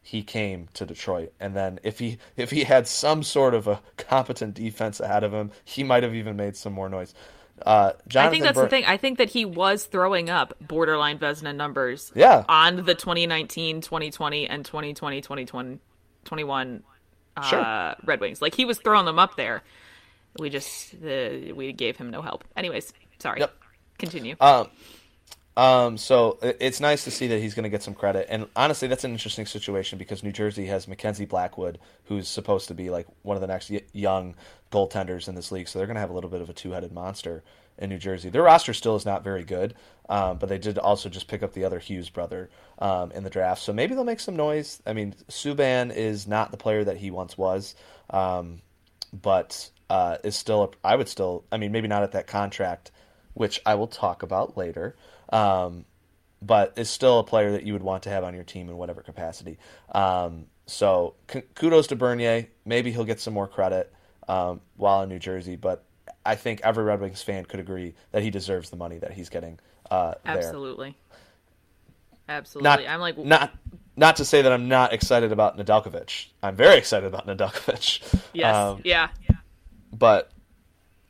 [0.02, 3.80] he came to Detroit, and then if he if he had some sort of a
[3.96, 7.14] competent defense ahead of him, he might have even made some more noise.
[7.64, 8.84] Uh, I think that's Bur- the thing.
[8.84, 12.44] I think that he was throwing up borderline Vezina numbers Yeah.
[12.48, 15.80] on the 2019, 2020, and 2020, 2021
[16.24, 16.82] 21
[17.36, 17.94] uh, Sure.
[18.04, 18.42] Red Wings.
[18.42, 19.62] Like he was throwing them up there.
[20.38, 22.44] We just uh, we gave him no help.
[22.56, 23.40] Anyways, sorry.
[23.40, 23.54] Yep.
[23.98, 24.36] Continue.
[24.40, 24.68] Um,
[25.56, 28.26] um, so it's nice to see that he's going to get some credit.
[28.28, 32.74] And honestly, that's an interesting situation because New Jersey has Mackenzie Blackwood, who's supposed to
[32.74, 34.34] be like one of the next young
[34.72, 35.68] goaltenders in this league.
[35.68, 37.44] So they're going to have a little bit of a two-headed monster
[37.78, 38.30] in New Jersey.
[38.30, 39.74] Their roster still is not very good,
[40.08, 43.30] um, but they did also just pick up the other Hughes brother um, in the
[43.30, 43.62] draft.
[43.62, 44.82] So maybe they'll make some noise.
[44.84, 47.76] I mean, Subban is not the player that he once was,
[48.10, 48.60] um,
[49.12, 50.64] but uh, is still.
[50.64, 51.44] A, I would still.
[51.52, 52.90] I mean, maybe not at that contract
[53.34, 54.96] which I will talk about later,
[55.30, 55.84] um,
[56.40, 58.76] but is still a player that you would want to have on your team in
[58.76, 59.58] whatever capacity.
[59.92, 62.48] Um, so k- kudos to Bernier.
[62.64, 63.92] Maybe he'll get some more credit
[64.28, 65.84] um, while in New Jersey, but
[66.24, 69.28] I think every Red Wings fan could agree that he deserves the money that he's
[69.28, 69.58] getting
[69.90, 70.38] uh, there.
[70.38, 70.96] Absolutely.
[72.28, 72.64] Absolutely.
[72.64, 73.52] Not, I'm like not
[73.96, 76.26] not to say that I'm not excited about Nedeljkovic.
[76.42, 78.22] I'm very excited about Nedeljkovic.
[78.32, 78.54] yes.
[78.54, 79.08] Um, yeah.
[79.92, 80.30] but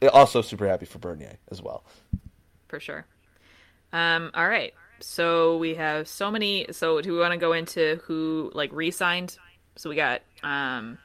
[0.09, 1.85] also super happy for Bernier as well.
[2.69, 3.07] for sure.
[3.93, 4.75] Um, all right.
[5.01, 6.67] So we have so many.
[6.73, 9.37] So do we want to go into who like re-signed?
[9.77, 10.23] So we got.
[10.43, 10.99] um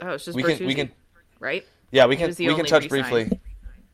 [0.00, 0.90] Oh, it's just We can we can
[1.38, 1.64] right?
[1.92, 3.10] Yeah, we can we can touch re-sign.
[3.10, 3.40] briefly.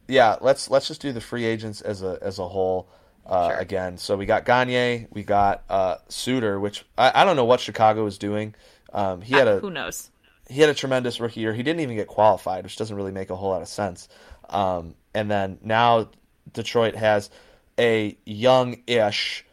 [0.07, 2.89] Yeah, let's let's just do the free agents as a as a whole
[3.27, 3.59] uh, Sure.
[3.59, 3.99] again.
[3.99, 8.07] So we got Gagne, we got uh, Suter, which I, I don't know what Chicago
[8.07, 8.55] is doing.
[8.93, 10.11] Um, he had a Who knows?
[10.49, 11.53] He had a tremendous rookie year.
[11.55, 14.09] He didn't even get qualified, which doesn't really make a whole lot of sense.
[14.49, 16.09] Um, and then now
[16.53, 17.31] Detroit has
[17.79, 19.45] a young-ish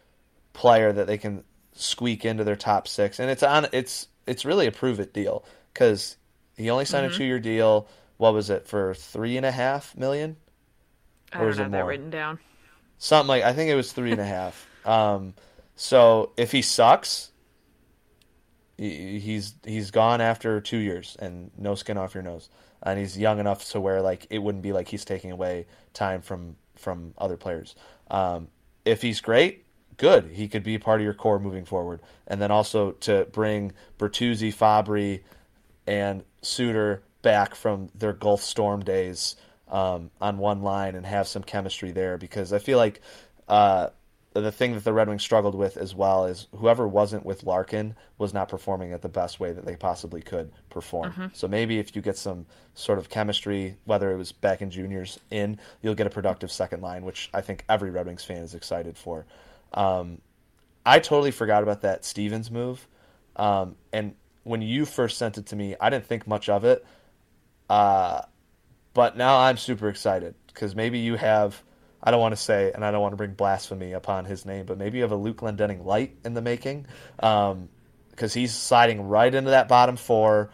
[0.53, 1.43] player that they can
[1.73, 3.67] squeak into their top six, and it's on.
[3.73, 6.17] It's it's really a prove it deal because
[6.57, 7.15] he only signed Mm-hmm.
[7.15, 7.87] a two-year deal.
[8.17, 10.37] What was it for three and a half million?
[11.33, 11.89] I Or don't is it have that more?
[11.89, 12.39] written down.
[12.97, 14.65] Something like I think it was three and a half.
[14.85, 15.33] Um,
[15.75, 17.31] so if he sucks,
[18.78, 22.49] he's he's gone after two years and no skin off your nose,
[22.84, 26.21] and he's young enough to where like it wouldn't be like he's taking away time
[26.21, 27.76] from from other players.
[28.09, 28.49] Um,
[28.84, 29.65] if he's great,
[29.97, 33.71] good, he could be part of your core moving forward, and then also to bring
[33.97, 35.21] Bertuzzi, Fabbri,
[35.88, 39.36] and Suter back from their Guelph Storm days
[39.69, 42.17] um, on one line and have some chemistry there.
[42.17, 43.01] Because I feel like
[43.47, 43.89] uh,
[44.41, 47.95] the thing that the Red Wings struggled with as well is whoever wasn't with Larkin
[48.17, 51.11] was not performing at the best way that they possibly could perform.
[51.33, 55.19] So maybe if you get some sort of chemistry, whether it was back in juniors
[55.31, 58.53] in, you'll get a productive second line, which I think every Red Wings fan is
[58.53, 59.25] excited for.
[59.73, 60.21] Um,
[60.86, 62.88] I totally forgot about that Stevens move.
[63.38, 66.86] Um, and when you first sent it to me, I didn't think much of it.
[67.69, 68.21] Uh,
[68.93, 71.61] but now I'm super excited because maybe you have,
[72.05, 74.65] I don't want to say, and I don't want to bring blasphemy upon his name,
[74.67, 76.85] but maybe you have a Luke Glendening light in the making
[77.17, 80.51] because he's sliding right into that bottom four.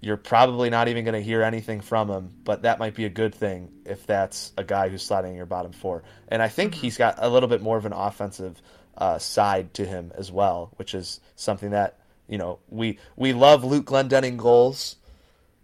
[0.00, 3.08] You're probably not even going to hear anything from him, but that might be a
[3.08, 6.02] good thing if that's a guy who's sliding in your bottom four.
[6.28, 8.60] And I think he's got a little bit more of an offensive
[8.98, 13.64] uh, side to him as well, which is something that you know we we love
[13.64, 14.96] Luke Glendening goals.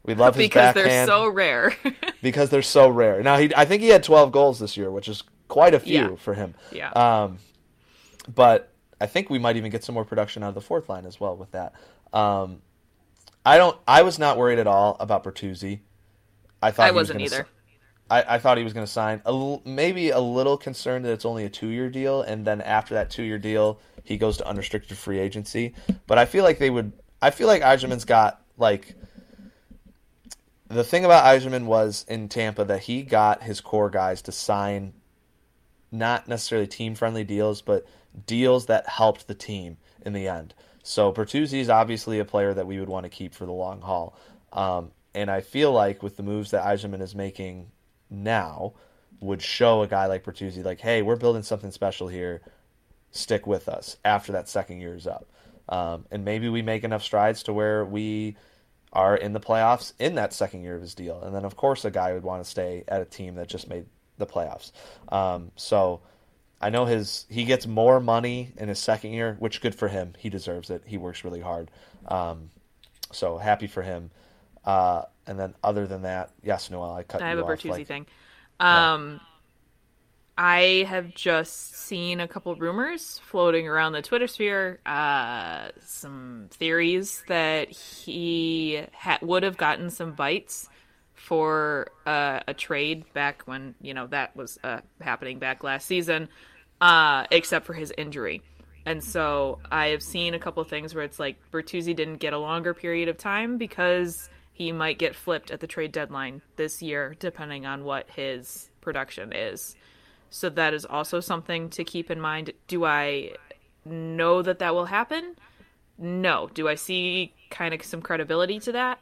[0.08, 1.76] We love his because backhand they're so rare.
[2.22, 3.22] because they're so rare.
[3.22, 6.00] Now he, I think he had 12 goals this year, which is quite a few
[6.10, 6.16] Yeah.
[6.16, 6.54] for him.
[6.72, 6.90] yeah.
[6.92, 7.38] Um,
[8.34, 11.06] but I think we might even get some more production out of the fourth line
[11.06, 11.74] as well with that.
[12.12, 12.62] Um,
[13.46, 13.76] I don't.
[13.86, 15.80] I was not worried at all about Bertuzzi.
[16.62, 17.44] I thought I he was wasn't gonna either.
[17.44, 17.50] si-
[18.10, 19.20] I, I thought he was going to sign.
[19.26, 22.94] A l- maybe a little concerned that it's only a two-year deal, and then after
[22.94, 25.74] that two-year deal, he goes to unrestricted free agency.
[26.06, 26.92] But I feel like they would.
[27.22, 28.94] I feel like Yzerman's got like.
[30.68, 34.92] The thing about Yzerman was in Tampa that he got his core guys to sign
[35.90, 37.86] not necessarily team friendly deals, but
[38.26, 40.54] deals that helped the team in the end.
[40.82, 43.80] So Bertuzzi is obviously a player that we would want to keep for the long
[43.80, 44.18] haul.
[44.52, 47.70] Um, and I feel like with the moves that Yzerman is making
[48.10, 48.74] now,
[49.20, 52.40] would show a guy like Bertuzzi like, hey, we're building something special here.
[53.10, 55.26] Stick with us after that second year is up.
[55.68, 58.36] Um, and maybe we make enough strides to where we
[58.92, 61.22] are in the playoffs in that second year of his deal.
[61.22, 63.68] And then, of course, a guy would want to stay at a team that just
[63.68, 63.86] made
[64.16, 64.72] the playoffs.
[65.10, 66.00] Um, so
[66.60, 70.14] I know his he gets more money in his second year, which good for him.
[70.18, 70.82] He deserves it.
[70.86, 71.70] He works really hard.
[72.06, 72.50] Um,
[73.12, 74.10] so happy for him.
[74.64, 77.86] Uh, and then other than that, yes, Noel, I cut I have a Bertuzzi like-
[77.86, 78.06] thing.
[78.60, 79.20] Um,
[80.40, 84.78] I have just seen a couple rumors floating around the Twitter sphere.
[84.86, 90.68] Uh, some theories that he ha- would have gotten some bites
[91.14, 96.28] for uh, a trade back when you know that was uh, happening back last season,
[96.80, 98.40] uh, except for his injury.
[98.86, 102.38] And so I have seen a couple things where it's like Bertuzzi didn't get a
[102.38, 107.16] longer period of time because he might get flipped at the trade deadline this year,
[107.18, 109.74] depending on what his production is.
[110.30, 112.52] So that is also something to keep in mind.
[112.66, 113.32] Do I
[113.84, 115.36] know that that will happen?
[115.96, 116.50] No.
[116.52, 119.00] Do I see kind of some credibility to that?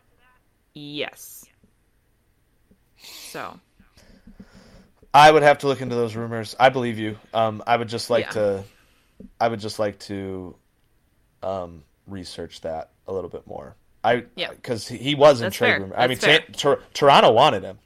[0.74, 1.44] Yes.
[2.98, 3.58] So,
[5.12, 6.54] I would have to look into those rumors.
[6.58, 7.18] I believe you.
[7.34, 8.30] Um, I would just like Yeah.
[8.32, 8.64] to,
[9.40, 10.56] I would just like to,
[11.42, 13.74] um, research that a little bit more.
[14.04, 14.50] I Yeah.
[14.50, 15.80] because he was in That's trade fair.
[15.80, 15.96] rumor.
[15.96, 16.46] I mean, That's.
[16.46, 17.78] Ta- Tor- Toronto wanted him.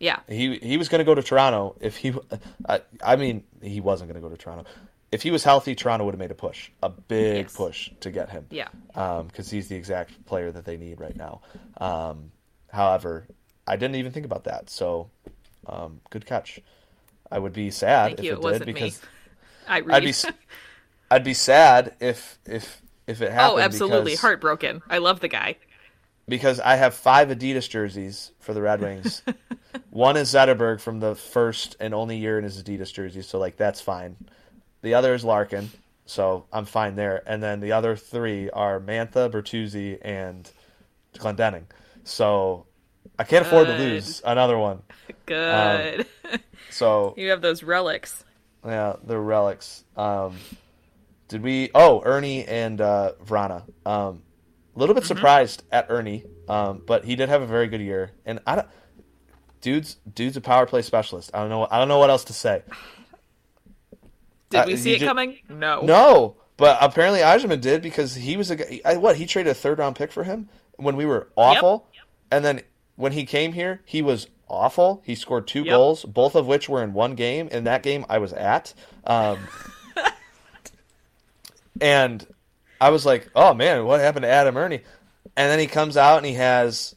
[0.00, 0.20] Yeah.
[0.28, 2.12] He he was going to go to Toronto if he.
[2.68, 4.64] I, I mean, he wasn't going to go to Toronto.
[5.10, 7.56] If he was healthy, Toronto would have made a push, a big Yes.
[7.56, 8.46] push to get him.
[8.50, 8.68] Yeah.
[8.92, 11.40] because he's the exact player that they need right now.
[11.78, 12.30] Um,
[12.70, 13.26] however,
[13.66, 14.68] I didn't even think about that.
[14.68, 15.10] So,
[15.66, 16.60] um, good catch.
[17.30, 18.30] I would be sad Thank if you.
[18.30, 18.72] it, It did wasn't me.
[18.74, 19.00] because
[19.68, 19.82] I.
[19.90, 20.14] I'd be
[21.10, 23.60] I'd be sad if if if it happened.
[23.60, 24.12] oh, absolutely.
[24.12, 24.82] because, Heartbroken.
[24.90, 25.56] I love the guy.
[26.28, 29.22] Because I have five Adidas jerseys for the Red Wings.
[29.90, 33.56] One is Zetterberg from the first and only year in his Adidas jersey, so like
[33.56, 34.16] that's fine.
[34.82, 35.70] The other is Larkin,
[36.06, 37.22] so I'm fine there.
[37.26, 40.50] And then the other three are Mantha, Bertuzzi, and
[41.14, 41.64] Glendening.
[42.04, 42.66] So
[43.18, 44.82] I can't afford to lose another one.
[45.26, 46.06] Good.
[46.70, 48.24] So you have those relics.
[48.64, 49.84] yeah, the relics.
[49.96, 50.36] Um,
[51.28, 51.70] did we?
[51.74, 53.64] Oh, Erne and uh, Vrana.
[53.84, 54.22] Um,
[54.74, 58.12] a little bit surprised at Erne, um, but he did have a very good year.
[58.24, 58.68] And I don't,
[59.60, 61.30] dude's dude's a power play specialist.
[61.34, 61.66] I don't know.
[61.70, 62.62] I don't know what else to say.
[64.50, 65.38] Did Uh, we see it ju- coming?
[65.48, 65.82] No.
[65.82, 68.80] No, but apparently Yzerman did because he was a guy.
[68.84, 71.86] I, what he traded a third round pick for him when we were awful,
[72.30, 72.62] and then
[72.96, 75.02] when he came here, he was awful.
[75.04, 75.68] He scored two Yep.
[75.74, 77.48] goals, both of which were in one game.
[77.48, 78.72] In that game, I was at,
[79.04, 79.38] um,
[81.80, 82.26] and
[82.80, 84.80] I was like, "Oh man, what happened to Adam Erne?"
[85.36, 86.94] And then he comes out and he has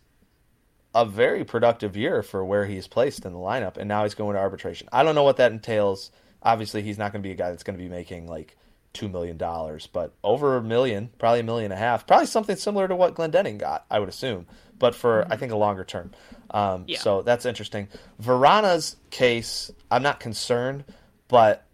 [0.93, 4.35] a very productive year for where he's placed in the lineup, and now he's going
[4.35, 4.89] to arbitration.
[4.91, 6.11] I don't know what that entails.
[6.43, 8.57] Obviously, he's not going to be a guy that's going to be making like
[8.93, 12.55] two million dollars, but over a million, probably a million and a half, probably something
[12.55, 14.47] similar to what Glendening got, I would assume,
[14.79, 16.11] but for I think a longer term.
[16.49, 16.99] Um, Yeah.
[16.99, 17.87] So that's interesting.
[18.21, 20.83] Vrana's case, I'm not concerned,
[21.29, 21.65] but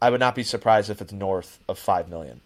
[0.00, 2.40] I would not be surprised if it's north of five million.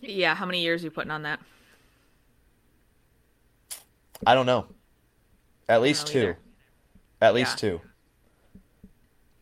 [0.00, 1.40] Yeah, how many years are you putting on that?
[4.26, 4.66] I don't know.
[5.68, 6.18] At least know two.
[6.20, 6.38] either.
[7.20, 7.70] At least Yeah.
[7.70, 7.80] two.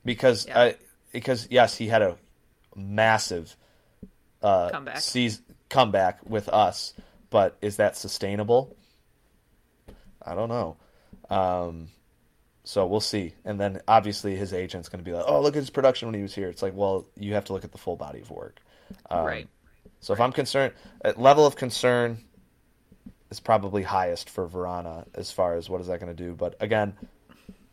[0.04, 0.61] Because Yeah.
[0.61, 0.74] I
[1.12, 2.16] because yes, he had a
[2.76, 3.56] massive
[4.42, 4.98] uh Comeback.
[5.00, 6.94] seas- comeback with us,
[7.30, 8.76] but is that sustainable?
[10.22, 10.76] I don't know.
[11.30, 11.88] Um
[12.64, 13.34] so we'll see.
[13.44, 16.14] And then obviously his agent's going to be like, "Oh, look at his production when
[16.14, 18.30] he was here." It's like, "Well, you have to look at the full body of
[18.30, 18.61] work."
[19.09, 19.48] Um, right.
[20.01, 20.74] So if I'm concerned,
[21.16, 22.18] level of concern
[23.30, 26.34] is probably highest for Vrana as far as what is that going to do.
[26.34, 26.96] But again,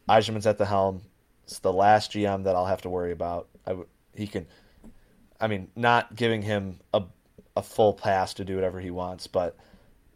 [0.09, 1.01] Yzerman's at the helm.
[1.43, 3.47] It's the last GM that I'll have to worry about.
[3.65, 4.47] I w- he can,
[5.39, 7.03] I mean, not giving him a
[7.57, 9.55] a full pass to do whatever he wants, but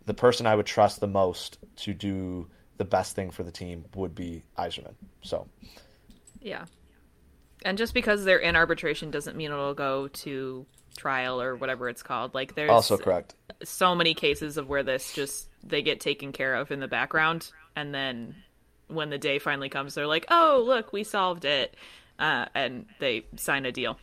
[0.06, 2.48] the person I would trust the most to do
[2.78, 4.96] the best thing for the team would be Eiserman.
[5.22, 5.48] So
[6.42, 6.66] Yeah.
[7.64, 10.66] And just because they're in arbitration doesn't mean it'll go to
[10.98, 12.34] trial or whatever it's called.
[12.34, 13.36] Like there's Also correct.
[13.64, 17.52] so many cases of where this just they get taken care of in the background
[17.76, 18.36] and then
[18.88, 21.76] when the day finally comes they're like oh look we solved it
[22.18, 24.00] uh, and they sign a deal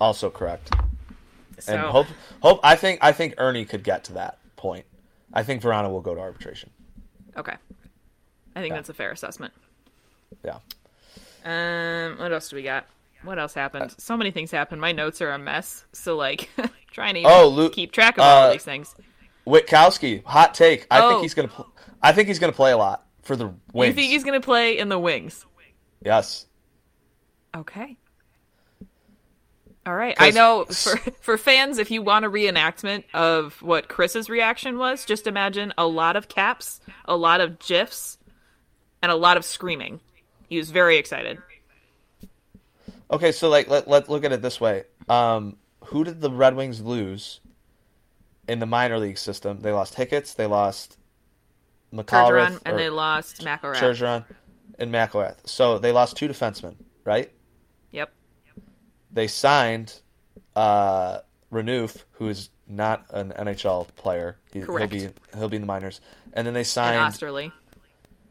[0.00, 0.72] Also correct.
[1.58, 2.06] so And hope
[2.42, 4.84] hope I think I think Erne could get to that point.
[5.32, 6.70] I think Vrana will go to arbitration.
[7.36, 7.56] okay
[8.56, 8.76] i think Yeah.
[8.76, 9.52] that's a fair assessment
[10.44, 10.58] Yeah.
[11.44, 12.86] um what else do we got
[13.24, 16.48] what else happened so many things happened my notes are a mess so like
[16.92, 18.94] trying to Oh, Lu- keep track of all uh, these things
[19.46, 20.86] Witkowski, hot take.
[20.90, 21.08] I Oh.
[21.10, 21.48] think he's gonna.
[21.48, 21.70] Pl-
[22.02, 23.88] I think he's gonna play a lot for the Wings.
[23.88, 25.44] you think he's gonna play in the wings
[26.02, 26.46] Yes.
[27.54, 27.98] Okay.
[29.86, 30.16] All right.
[30.18, 35.04] I know for for fans, if you want a reenactment of what Chris's reaction was,
[35.04, 38.16] just imagine a lot of caps, a lot of gifs,
[39.02, 40.00] and a lot of screaming.
[40.48, 41.38] He was very excited.
[43.10, 44.84] Okay, so like let let look at it this way.
[45.08, 47.40] Um, who did the Red Wings lose
[48.48, 49.60] in the minor league system?
[49.60, 50.34] They lost Hicketts.
[50.34, 50.98] They lost
[51.92, 53.76] McCallum and they lost McIlrath.
[53.76, 54.24] Bergeron
[54.78, 55.46] and McIlrath.
[55.46, 57.30] So they lost two defensemen, right?
[57.92, 58.12] Yep.
[59.12, 60.00] They signed
[60.56, 61.18] uh,
[61.52, 64.38] Renouf, who is not an NHL player.
[64.52, 64.92] He, Correct.
[64.92, 66.00] He'll be he'll be in the minors,
[66.32, 67.14] and then they And signed.
[67.14, 67.52] Oesterle.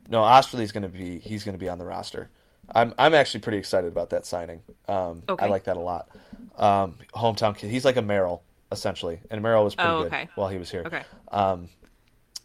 [0.10, 2.30] No, Oesterle's going to be he's going to be on the roster.
[2.72, 4.62] I'm I'm actually pretty excited about that signing.
[4.88, 5.46] Um, Okay.
[5.46, 6.10] I like that a lot.
[6.58, 7.70] Um, hometown kid.
[7.72, 10.84] He's like a Merrill essentially, and Merrill was pretty Oh, good while he was here.
[10.86, 11.04] Okay.
[11.32, 11.70] Um,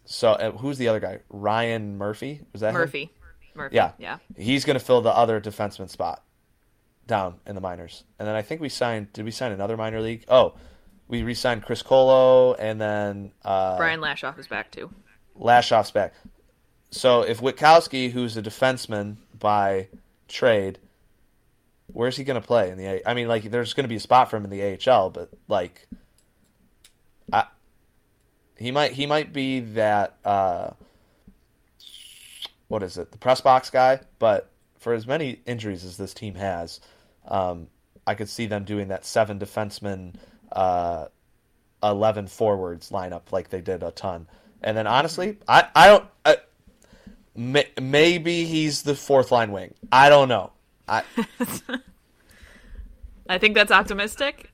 [0.04, 1.20] so uh, who's the other guy?
[1.28, 2.74] Ryan Murphy was that him?
[2.74, 3.12] Murphy.
[3.54, 3.76] Murphy.
[3.76, 4.18] Yeah, Yeah.
[4.36, 6.22] He's going to fill the other defenseman spot
[7.06, 8.04] down in the minors.
[8.18, 9.12] And then I think we signed.
[9.12, 10.24] Did we sign another minor league?
[10.28, 10.54] Oh,
[11.08, 14.90] we re-signed Criscuolo, and then uh, Brian Lashoff is back too.
[15.38, 16.12] Lashoff's back.
[16.90, 19.88] So if Witkowski, who's a defenseman by
[20.28, 20.78] trade,
[21.88, 23.08] where's he going to play in the?
[23.08, 25.30] I mean, like, there's going to be a spot for him in the AHL, but
[25.48, 25.86] like,
[27.32, 27.44] I,
[28.56, 30.16] he might he might be that.
[30.24, 30.70] Uh,
[32.68, 33.12] what is it?
[33.12, 36.80] The press box guy, but for as many injuries as this team has,
[37.26, 37.68] um,
[38.06, 40.14] I could see them doing that seven defenseman,
[40.52, 41.06] uh,
[41.82, 44.28] eleven forwards lineup like they did a ton.
[44.62, 46.04] And then honestly, I I don't.
[46.24, 46.36] I,
[47.38, 49.74] may, maybe he's the fourth line wing.
[49.92, 50.52] I don't know.
[50.88, 51.04] I
[53.28, 54.50] I think that's optimistic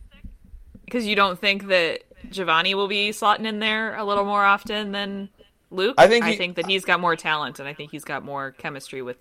[0.84, 4.92] because you don't think that Givani will be slotting in there a little more often
[4.92, 5.30] than
[5.70, 5.94] Luke.
[5.96, 8.52] I think I think that he's got more talent, and I think he's got more
[8.52, 9.16] chemistry with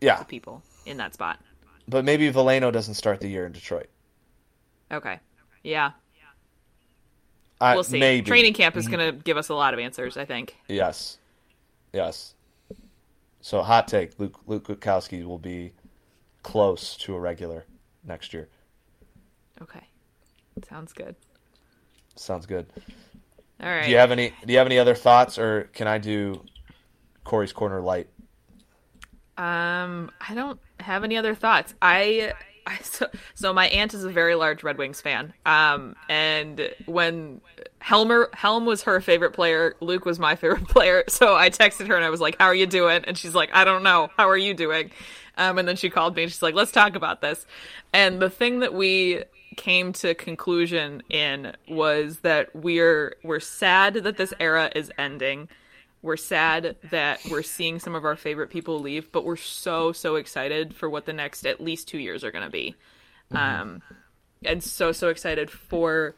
[0.00, 1.38] yeah, people in that spot.
[1.88, 3.88] but maybe Veleno doesn't start the year in Detroit.
[4.90, 5.18] Okay.
[5.62, 5.92] Yeah.
[7.60, 7.98] I, We'll see.
[7.98, 8.94] Maybe Training camp is mm-hmm.
[8.94, 10.56] going to give us a lot of answers, I think.
[10.68, 11.18] Yes,
[11.92, 12.35] yes.
[13.46, 15.72] So hot take: Luke Luke Witkowski will be
[16.42, 17.64] close to a regular
[18.02, 18.48] next year.
[19.62, 19.86] Okay.
[20.68, 21.14] Sounds good.
[22.16, 22.66] Sounds good.
[23.60, 23.84] All right.
[23.84, 24.32] Do you have any?
[24.44, 26.42] Do you have any other thoughts, or can I do
[27.22, 28.08] Corey's corner light?
[29.38, 31.72] Um, I don't have any other thoughts.
[31.80, 32.32] I,
[32.66, 35.32] I so, so my aunt is a very large Red Wings fan.
[35.46, 37.40] Um, and when
[37.86, 41.04] Helmer Helm was her favorite player, Luke was my favorite player.
[41.06, 43.50] So I texted her and I was like, "How are you doing?" And she's like,
[43.52, 44.10] "I don't know.
[44.16, 44.90] How are you doing?"
[45.38, 47.46] Um, and then she called me and she's like, "Let's talk about this."
[47.92, 49.22] And the thing that we
[49.56, 55.48] came to conclusion in was that we're we're sad that this era is ending
[56.02, 60.16] we're sad that we're seeing some of our favorite people leave, but we're so so
[60.16, 62.74] excited for what the next at least two years are going to be,
[63.30, 63.80] um,
[64.44, 66.14] and so so excited for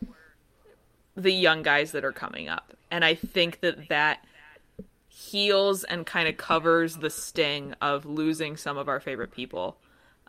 [1.19, 2.73] the young guys that are coming up.
[2.91, 4.25] And I think that that
[5.09, 9.77] heals and kind of covers the sting of losing some of our favorite people,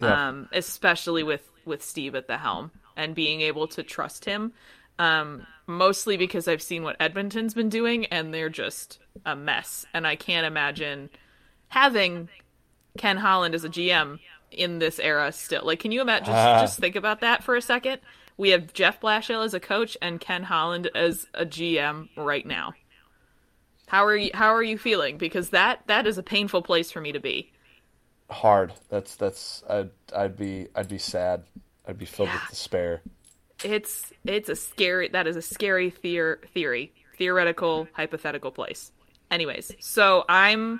[0.01, 0.29] Yeah.
[0.29, 4.53] um, especially with with Steve at the helm and being able to trust him.
[4.97, 9.85] Um, mostly because I've seen what Edmonton's been doing, and they're just a mess.
[9.93, 11.09] And I can't imagine
[11.67, 12.27] having
[12.97, 14.19] Ken Holland as a GM
[14.51, 15.61] in this era still.
[15.63, 16.33] Like, can you imagine?
[16.33, 18.01] Just, just think about that for a second.
[18.39, 22.71] We have Jeff Blashill as a coach and Ken Holland as a GM right now.
[23.87, 24.31] How are you?
[24.33, 25.17] How are you feeling?
[25.17, 27.51] Because that that is a painful place for me to be.
[28.29, 28.71] Hard.
[28.87, 29.61] That's that's.
[29.69, 31.43] I'd I'd be I'd be sad.
[31.85, 32.35] I'd be filled Yeah.
[32.39, 33.01] with despair.
[33.61, 35.09] It's it's a scary.
[35.09, 38.93] That is a scary theor- theory, theoretical, hypothetical place.
[39.29, 40.79] Anyways, so I'm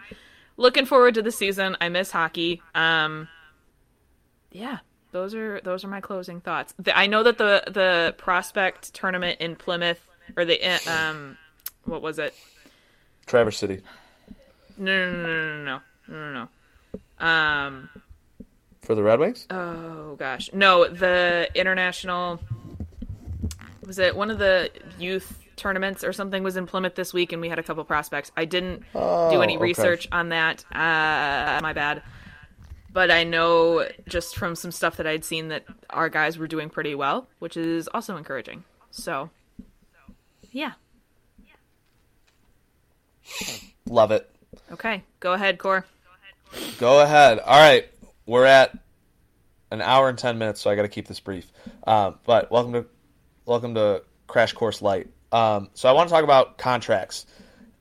[0.56, 1.76] looking forward to the season.
[1.82, 2.62] I miss hockey.
[2.74, 3.28] Um,
[4.52, 4.78] yeah,
[5.12, 6.74] those are those are my closing thoughts.
[6.80, 10.00] The, I know that the the prospect tournament in Plymouth
[10.38, 11.38] or the uh, um,
[11.86, 12.34] what was it?
[13.26, 13.82] Traverse City
[14.78, 16.48] No, no, no, no, no, no, no,
[17.20, 17.26] no.
[17.26, 17.90] Um,
[18.82, 19.46] for the Red Wings.
[19.52, 22.40] oh gosh, no, the international.
[23.86, 27.42] was it one of the youth tournaments or something was in Plymouth this week, and
[27.42, 28.32] we had a couple prospects.
[28.38, 29.62] I didn't Oh, do any okay.
[29.64, 30.64] research on that.
[30.72, 32.02] Uh, my bad.
[32.92, 36.70] But I know just from some stuff that I'd seen that our guys were doing
[36.70, 38.64] pretty well, which is also encouraging.
[38.92, 39.30] So,
[40.52, 40.74] yeah.
[43.86, 44.30] Love it.
[44.72, 45.86] Okay, go ahead, Core.
[46.80, 47.40] Go ahead.
[47.40, 47.88] All right,
[48.26, 48.76] we're at
[49.72, 51.52] an hour and ten minutes, so I got to keep this brief.
[51.86, 52.86] Um, but welcome to
[53.46, 55.08] welcome to Crash Course Light.
[55.32, 57.28] Um, so I want to talk about contracts,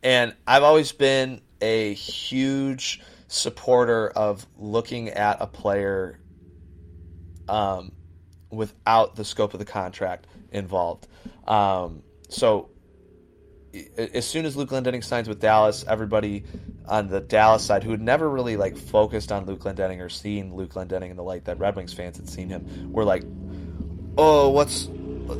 [0.02, 6.18] and I've always been a huge supporter of looking at a player
[7.48, 7.92] um,
[8.50, 11.06] without the scope of the contract involved.
[11.46, 12.70] Um, so
[13.96, 16.44] as soon as Luke Glendening signs with Dallas, everybody
[16.86, 20.54] on the Dallas side who had never really like focused on Luke Glendening or seen
[20.54, 23.24] Luke Glendening in the light that Red Wings fans had seen him were like,
[24.16, 24.88] "Oh, what's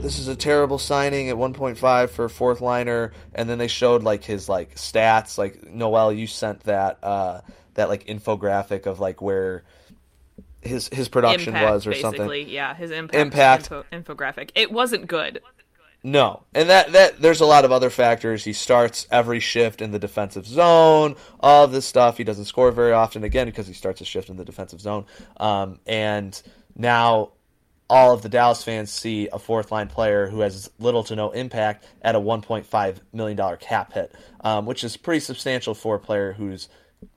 [0.02, 4.02] this is a terrible signing at 1.5 for a fourth liner." And then they showed
[4.02, 5.39] like his like stats.
[5.39, 7.40] Like Noel, you sent that uh,
[7.78, 9.64] that like infographic of like where
[10.60, 12.18] his his production Impact, was or basically.
[12.18, 12.48] something.
[12.48, 13.62] Yeah, his impact, Impact.
[13.72, 14.50] Info, infographic.
[14.55, 15.40] It wasn't good.
[16.02, 18.44] No, and that that there's a lot of other factors.
[18.44, 21.16] He starts every shift in the defensive zone.
[21.40, 22.16] All of this stuff.
[22.16, 25.06] He doesn't score very often again because he starts a shift in the defensive zone.
[25.38, 26.40] Um, and
[26.76, 27.32] now
[27.90, 31.30] all of the Dallas fans see a fourth line player who has little to no
[31.30, 36.00] impact at a 1.5 million dollar cap hit, um, which is pretty substantial for a
[36.00, 36.68] player who's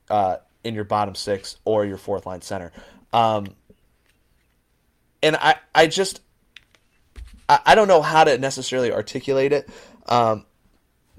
[0.10, 2.72] uh, in your bottom six or your fourth line center.
[3.14, 3.48] Um,
[5.24, 6.22] and I I just
[7.50, 9.70] I, I don't know how to necessarily articulate it.
[10.08, 10.46] Um,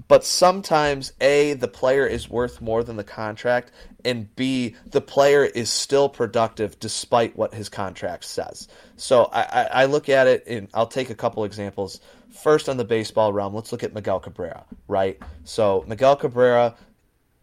[0.07, 3.71] but sometimes a the player is worth more than the contract
[4.03, 9.63] and b the player is still productive despite what his contract says so i, I,
[9.63, 11.99] I look at it and i'll take a couple examples
[12.31, 16.75] first on the baseball realm let's look at miguel cabrera right so miguel cabrera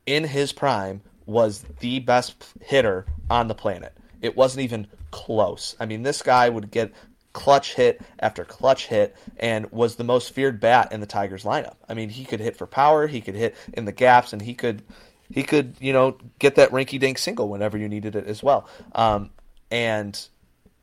[0.06, 1.00] in his prime
[1.30, 6.48] was the best hitter on the planet it wasn't even close i mean this guy
[6.48, 6.92] would get
[7.32, 11.76] clutch hit after clutch hit and was the most feared bat in the Tigers lineup.
[11.88, 14.54] I mean, he could hit for power, he could hit in the gaps, and he
[14.54, 14.82] could
[15.32, 18.68] he could you know get that rinky dink single whenever you needed it as well.
[18.94, 19.30] Um,
[19.70, 20.20] and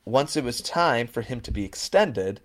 [0.06, 2.40] once it was time for him to be extended,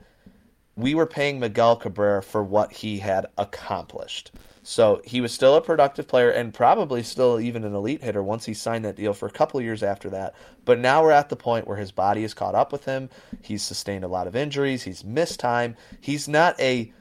[0.75, 4.33] we were paying Miguel Cabrera for what he had accomplished.
[4.63, 8.45] So he was still a productive player and probably still even an elite hitter once
[8.45, 10.35] he signed that deal for a couple years after that.
[10.65, 13.11] But now we're at the point where his body has caught up with him.
[13.43, 14.85] He's sustained a lot of injuries.
[14.85, 15.77] He's missed time.
[16.01, 16.93] He's not a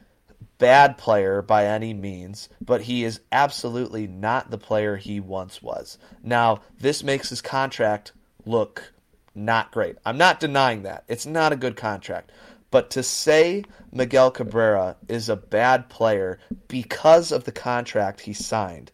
[0.58, 5.98] bad player by any means, but he is absolutely not the player he once was.
[6.24, 8.12] Now, this makes his contract
[8.46, 8.94] look
[9.34, 9.98] not great.
[10.06, 11.04] I'm not denying that.
[11.08, 12.32] It's not a good contract.
[12.72, 18.92] But to say Miguel Cabrera is a bad player because of the contract he signed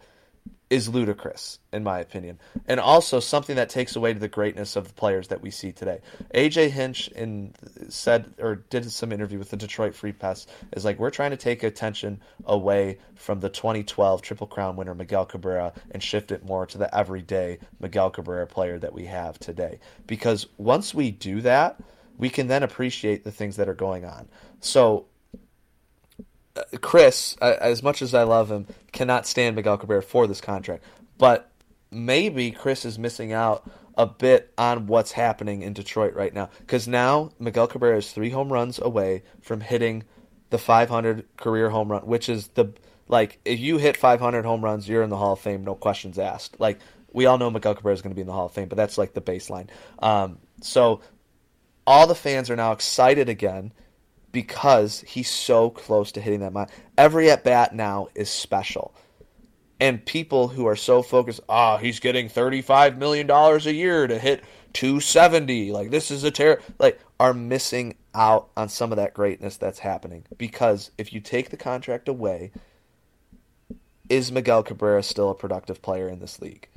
[0.70, 2.40] is ludicrous, in my opinion.
[2.68, 5.72] And also something that takes away to the greatness of the players that we see
[5.72, 6.00] today.
[6.34, 7.54] AJ Hinch in
[7.88, 11.38] said or did some interview with the Detroit Free Press is like we're trying to
[11.38, 16.66] take attention away from the 2012 Triple Crown winner Miguel Cabrera and shift it more
[16.66, 19.80] to the everyday Miguel Cabrera player that we have today.
[20.06, 21.80] Because once we do that,
[22.18, 24.28] we can then appreciate the things that are going on.
[24.60, 25.06] So
[26.56, 30.84] uh, Chris, as much as I love him, cannot stand Miguel Cabrera for this contract.
[31.18, 31.52] But
[31.92, 36.50] maybe Chris is missing out a bit on what's happening in Detroit right now.
[36.60, 40.04] Because now Miguel Cabrera is three home runs away from hitting
[40.50, 42.74] the 500 career home run, which is the
[43.10, 46.20] like if you hit 500 home runs, you're in the Hall of Fame, no questions
[46.20, 46.60] asked.
[46.60, 46.80] Like
[47.12, 48.76] we all know Miguel Cabrera is going to be in the Hall of Fame, but
[48.76, 49.68] that's like the baseline.
[50.00, 51.02] Um, so
[51.88, 53.72] all the fans are now excited again
[54.34, 56.70] because he's so close to hitting that mile.
[56.98, 58.94] Every at bat now is special.
[59.80, 64.20] And people who are so focused, ah, oh, he's getting $35 million a year to
[64.20, 64.44] hit
[64.74, 65.72] 270.
[65.72, 66.62] Like, this is a terror.
[66.78, 70.26] Like, are missing out on some of that greatness that's happening.
[70.38, 72.52] Because if you take the contract away,
[74.10, 76.68] is Miguel Cabrera still a productive player in this league?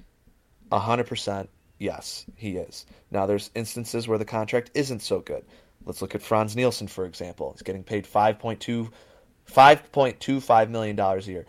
[0.71, 1.49] 100%.
[1.81, 2.85] Yes, he is.
[3.11, 5.45] Now, there's instances where the contract isn't so good.
[5.85, 7.53] Let's look at Frans Nielsen, for example.
[7.53, 8.91] He's getting paid $5.2
[9.51, 11.47] $5.25 million a year.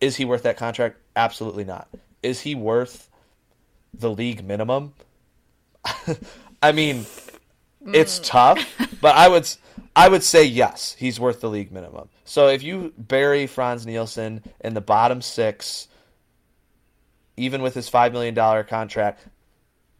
[0.00, 0.98] Is he worth that contract?
[1.16, 1.88] Absolutely not.
[2.22, 3.08] Is he worth
[3.94, 4.94] the league minimum?
[6.62, 7.06] I mean,
[7.86, 8.24] it's mm.
[8.24, 9.48] tough, but I would
[9.94, 12.08] I would say yes, he's worth the league minimum.
[12.24, 15.88] So if you bury Frans Nielsen in the bottom six,
[17.36, 19.26] even with his five million dollar contract,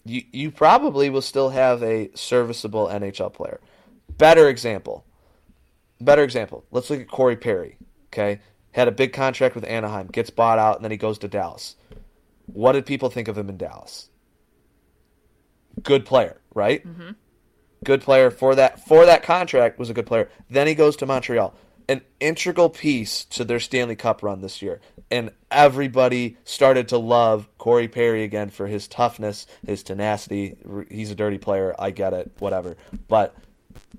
[0.04, 3.60] you you probably will still have a serviceable NHL player.
[4.18, 5.04] Better example,
[6.00, 6.64] better example.
[6.70, 7.76] Let's look at Corey Perry.
[8.06, 8.40] Okay,
[8.72, 11.76] had a big contract with Anaheim, gets bought out, and then he goes to Dallas.
[12.46, 14.08] What did people think of him in Dallas?
[15.82, 16.86] Good player, right?
[16.86, 17.12] Mm-hmm.
[17.84, 20.28] Good player for that for that contract was a good player.
[20.50, 21.54] Then he goes to Montreal,
[21.88, 24.80] an integral piece to their Stanley Cup run this year,
[25.10, 30.56] and everybody started to love Corey Perry again for his toughness, his tenacity.
[30.90, 32.76] He's a dirty player, I get it, whatever.
[33.06, 33.36] But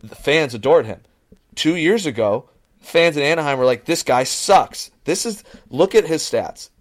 [0.03, 0.99] the fans adored him.
[1.55, 2.49] Two years ago,
[2.81, 6.71] fans in Anaheim were like, "This guy sucks." This is look at his stats;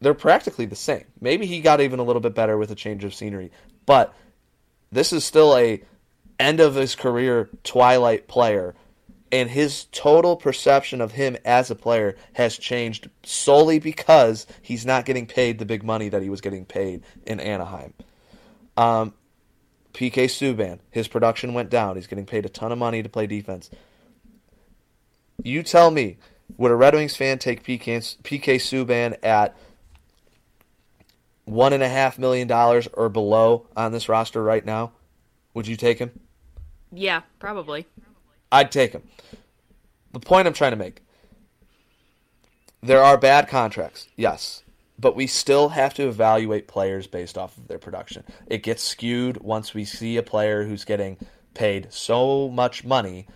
[0.00, 1.06] they're practically the same.
[1.20, 3.50] Maybe he got even a little bit better with a change of scenery,
[3.84, 4.14] but
[4.92, 5.82] this is still a
[6.38, 8.76] end of his career twilight player
[9.30, 15.04] and his total perception of him as a player has changed solely because he's not
[15.04, 17.94] getting paid the big money that he was getting paid in Anaheim.
[18.76, 19.14] Um,
[19.92, 21.96] PK Subban, his production went down.
[21.96, 23.70] He's getting paid a ton of money to play defense.
[25.42, 26.18] You tell me,
[26.56, 29.56] would a Red Wings fan take PK, PK Subban at
[31.44, 34.92] one and a half million dollars or below on this roster right now?
[35.54, 36.12] Would you take him?
[36.92, 37.86] Yeah, probably.
[38.50, 39.02] I'd take him.
[40.12, 41.02] The point I'm trying to make
[42.80, 44.62] there are bad contracts, yes,
[44.98, 48.24] but we still have to evaluate players based off of their production.
[48.46, 51.16] It gets skewed once we see a player who's getting
[51.54, 53.26] paid so much money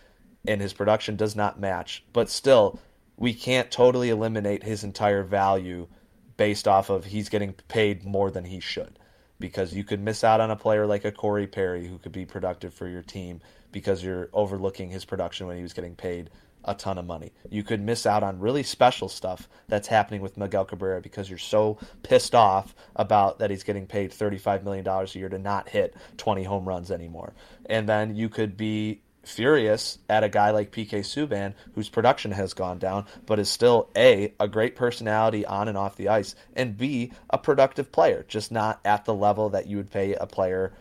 [0.47, 2.05] and his production does not match.
[2.13, 2.79] But still,
[3.17, 5.89] we can't totally eliminate his entire value
[6.37, 8.99] based off of he's getting paid more than he should.
[9.39, 12.25] Because you could miss out on a player like a Corey Perry who could be
[12.25, 13.41] productive for your team
[13.73, 16.31] because you're overlooking his production when he was getting paid
[16.65, 17.33] a ton of money.
[17.51, 21.39] You could miss out on really special stuff that's happening with Miguel Cabrera because you're
[21.39, 25.97] so pissed off about that he's getting paid $35 million a year to not hit
[26.19, 27.35] 20 home runs anymore.
[27.67, 32.55] And then you could be furious at a guy like PK Subban whose production has
[32.55, 36.77] gone down but is still A a great personality on and off the ice and
[36.77, 40.73] B a productive player just not at the level that you would pay a player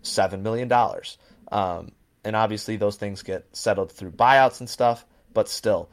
[0.00, 1.18] 7 million dollars.
[1.52, 1.92] Um,
[2.26, 5.88] and obviously those things get settled through buyouts and stuff, but still,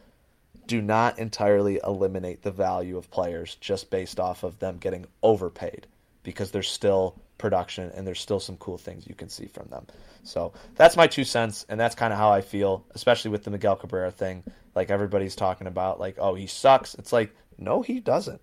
[0.66, 5.86] do not entirely eliminate the value of players just based off of them getting overpaid
[6.24, 9.86] because there's still production and there's still some cool things you can see from them.
[10.24, 13.52] So that's my two cents, and that's kind of how I feel, especially with the
[13.52, 14.44] Miguel Cabrera thing.
[14.74, 16.96] Like everybody's talking about, like, oh, he sucks.
[16.96, 18.42] It's like, no, he doesn't.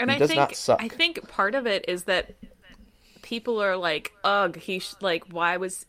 [0.00, 0.82] And he I does think not suck.
[0.82, 2.34] I think part of it is that
[3.22, 5.86] people are like, ugh, he sh- like why was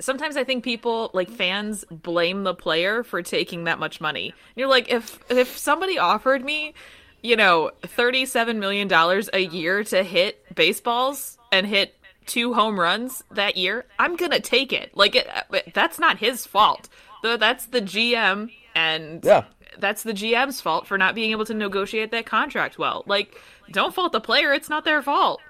[0.00, 4.26] sometimes I think people like fans blame the player for taking that much money.
[4.30, 6.74] And you're like, if if somebody offered me,
[7.22, 11.94] you know, thirty seven million dollars a year to hit baseballs and hit
[12.26, 14.96] two home runs that year, I'm gonna take it.
[14.96, 16.88] Like it, uh, that's not his fault.
[17.22, 19.44] Though that's the GM and Yeah.
[19.78, 23.02] that's the GM's fault for not being able to negotiate that contract well.
[23.06, 23.40] Like,
[23.70, 25.40] don't fault the player; it's not their fault.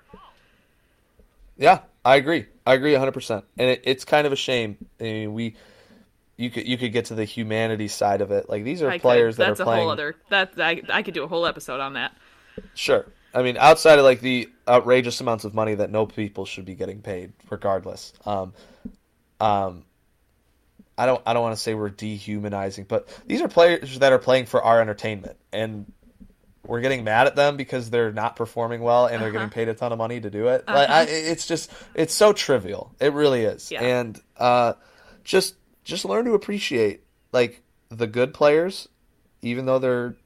[1.57, 2.47] Yeah, I agree.
[2.67, 3.43] I agree 100%.
[3.59, 4.77] And it, it's kind of a shame.
[5.01, 5.57] I mean, we
[6.37, 8.49] you could you could get to the humanity side of it.
[8.49, 9.43] Like these are I players could.
[9.43, 11.81] that that's are a playing whole other that I I could do a whole episode
[11.81, 12.17] on that.
[12.75, 13.07] Sure.
[13.33, 16.75] I mean, outside of like the outrageous amounts of money that no people should be
[16.75, 18.13] getting paid, regardless.
[18.25, 18.53] Um,
[19.41, 19.85] um,
[20.97, 24.19] I don't I don't want to say we're dehumanizing, but these are players that are
[24.19, 25.91] playing for our entertainment, and
[26.67, 29.75] we're getting mad at them because they're not performing well and they're getting paid a
[29.75, 30.65] ton of money to do it.
[30.67, 32.95] Like, I, it's just it's so trivial.
[33.01, 33.83] It really is, Yeah.
[33.83, 34.75] and uh,
[35.25, 35.55] just
[35.85, 38.89] just learn to appreciate like the good players,
[39.43, 40.17] even though they're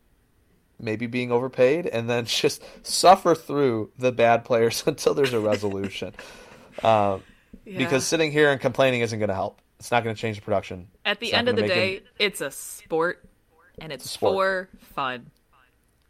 [0.80, 6.14] maybe being overpaid, and then just suffer through the bad players until there's a resolution.
[6.84, 7.22] um,
[7.64, 7.78] Yeah.
[7.78, 9.60] Because sitting here and complaining isn't going to help.
[9.80, 10.88] It's not going to change the production.
[11.04, 13.24] At the It's end of the day, him- it's a sport,
[13.80, 14.70] and it's, sport.
[14.70, 15.30] for fun.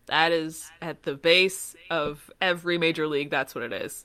[0.09, 3.31] That is at the base of every major league.
[3.31, 4.05] That's what it is,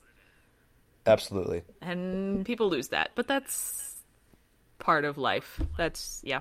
[1.06, 1.62] absolutely.
[1.80, 3.10] and people lose that.
[3.14, 3.96] But that's
[4.78, 5.60] part of life.
[5.76, 6.40] That's yeah.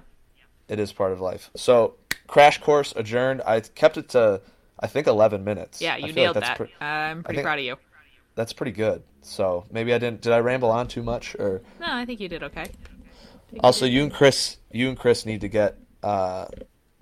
[0.70, 1.50] It is part of life.
[1.56, 1.96] So,
[2.28, 3.42] crash course adjourned.
[3.46, 4.42] I kept it to,
[4.80, 5.82] I think, 11 minutes.
[5.82, 6.58] Yeah, you nailed like that.
[6.58, 7.76] pre- I'm pretty proud of you.
[8.36, 9.04] that's pretty good.
[9.22, 10.22] So maybe I didn't.
[10.22, 11.36] Did I ramble on too much?
[11.36, 12.66] Or No, I think you did okay.
[13.60, 16.46] also, you and Chris, you and Chris need to get uh,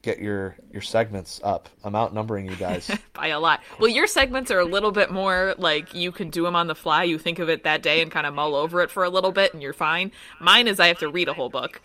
[0.01, 1.69] get your your segments up.
[1.83, 2.91] I'm outnumbering you guys.
[3.13, 3.61] by a lot.
[3.79, 6.75] Well, your segments are a little bit more like you can do them on the
[6.75, 7.03] fly.
[7.03, 9.31] You think of it that day and kind of mull over it for a little
[9.31, 10.11] bit, and you're fine.
[10.39, 11.81] Mine is I have to read a whole book.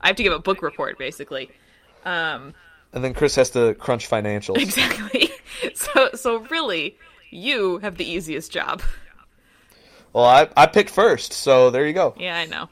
[0.00, 1.50] I have to give a book report basically.
[2.04, 2.54] Um,
[2.92, 4.58] and then Chris has to crunch financials.
[4.62, 5.30] exactly.
[5.74, 6.96] So, so really,
[7.30, 8.82] you have the easiest job.
[10.14, 12.14] Well, I I picked first, so there you go.
[12.16, 12.70] Yeah, I know.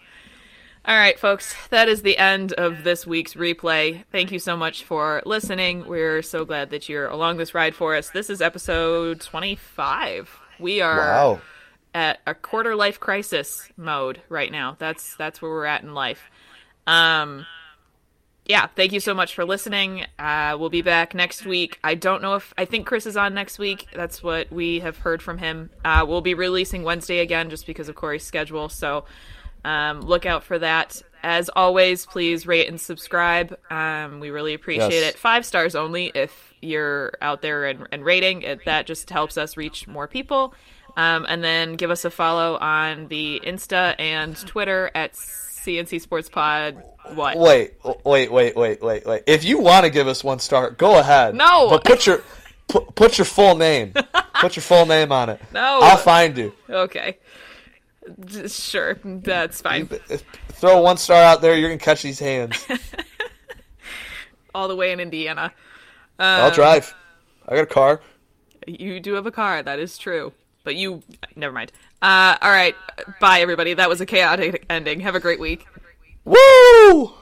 [0.89, 4.05] All right, folks, that is the end of this week's replay.
[4.11, 5.87] Thank you so much for listening.
[5.87, 8.09] We're so glad that you're along this ride for us.
[8.09, 10.35] This is episode 25.
[10.59, 11.41] We are Wow.
[11.93, 14.77] at a quarter life crisis mode right now.
[14.79, 16.31] That's that's where we're at in life.
[16.87, 17.45] Um
[18.47, 20.07] yeah, thank you so much for listening.
[20.19, 21.79] Uh, we'll be back next week.
[21.85, 23.89] I don't know if I think Chris is on next week.
[23.93, 25.69] That's what we have heard from him.
[25.85, 28.71] Uh, we'll be releasing Wednesday again just because of Corey's schedule.
[28.71, 29.05] So
[29.65, 31.03] um, look out for that.
[31.23, 33.59] As always, please rate and subscribe.
[33.71, 35.15] Um, we really appreciate Yes.
[35.15, 35.19] it.
[35.19, 38.43] Five stars only if you're out there and, and rating.
[38.43, 40.55] It, that just helps us reach more people.
[40.97, 46.29] Um, and then give us a follow on the Insta and Twitter at CNC Sports
[46.29, 46.83] Pod.
[47.15, 47.37] What?
[47.39, 47.75] Wait,
[48.05, 49.23] wait, wait, wait, wait, wait.
[49.27, 51.35] If you want to give us one star, go ahead.
[51.35, 51.69] No.
[51.71, 52.23] but put your
[52.69, 53.93] put, put your full name.
[54.41, 55.41] put your full name on it.
[55.53, 55.81] No.
[55.83, 56.53] I'll find you.
[56.69, 57.19] Okay.
[58.49, 59.87] Sure, that's fine.
[60.49, 62.67] Throw one star out there, you're gonna catch these hands.
[64.55, 65.53] All the way in Indiana.
[66.19, 66.95] I'll drive.
[67.47, 68.01] I got a car.
[68.67, 70.33] You do have a car, that is true.
[70.65, 71.03] But you.
[71.37, 71.73] Never mind.
[72.03, 72.75] Uh, all right.
[73.21, 73.75] Bye, everybody.
[73.75, 75.01] That was a chaotic ending.
[75.01, 75.67] Have a great week.
[76.25, 77.13] Woo!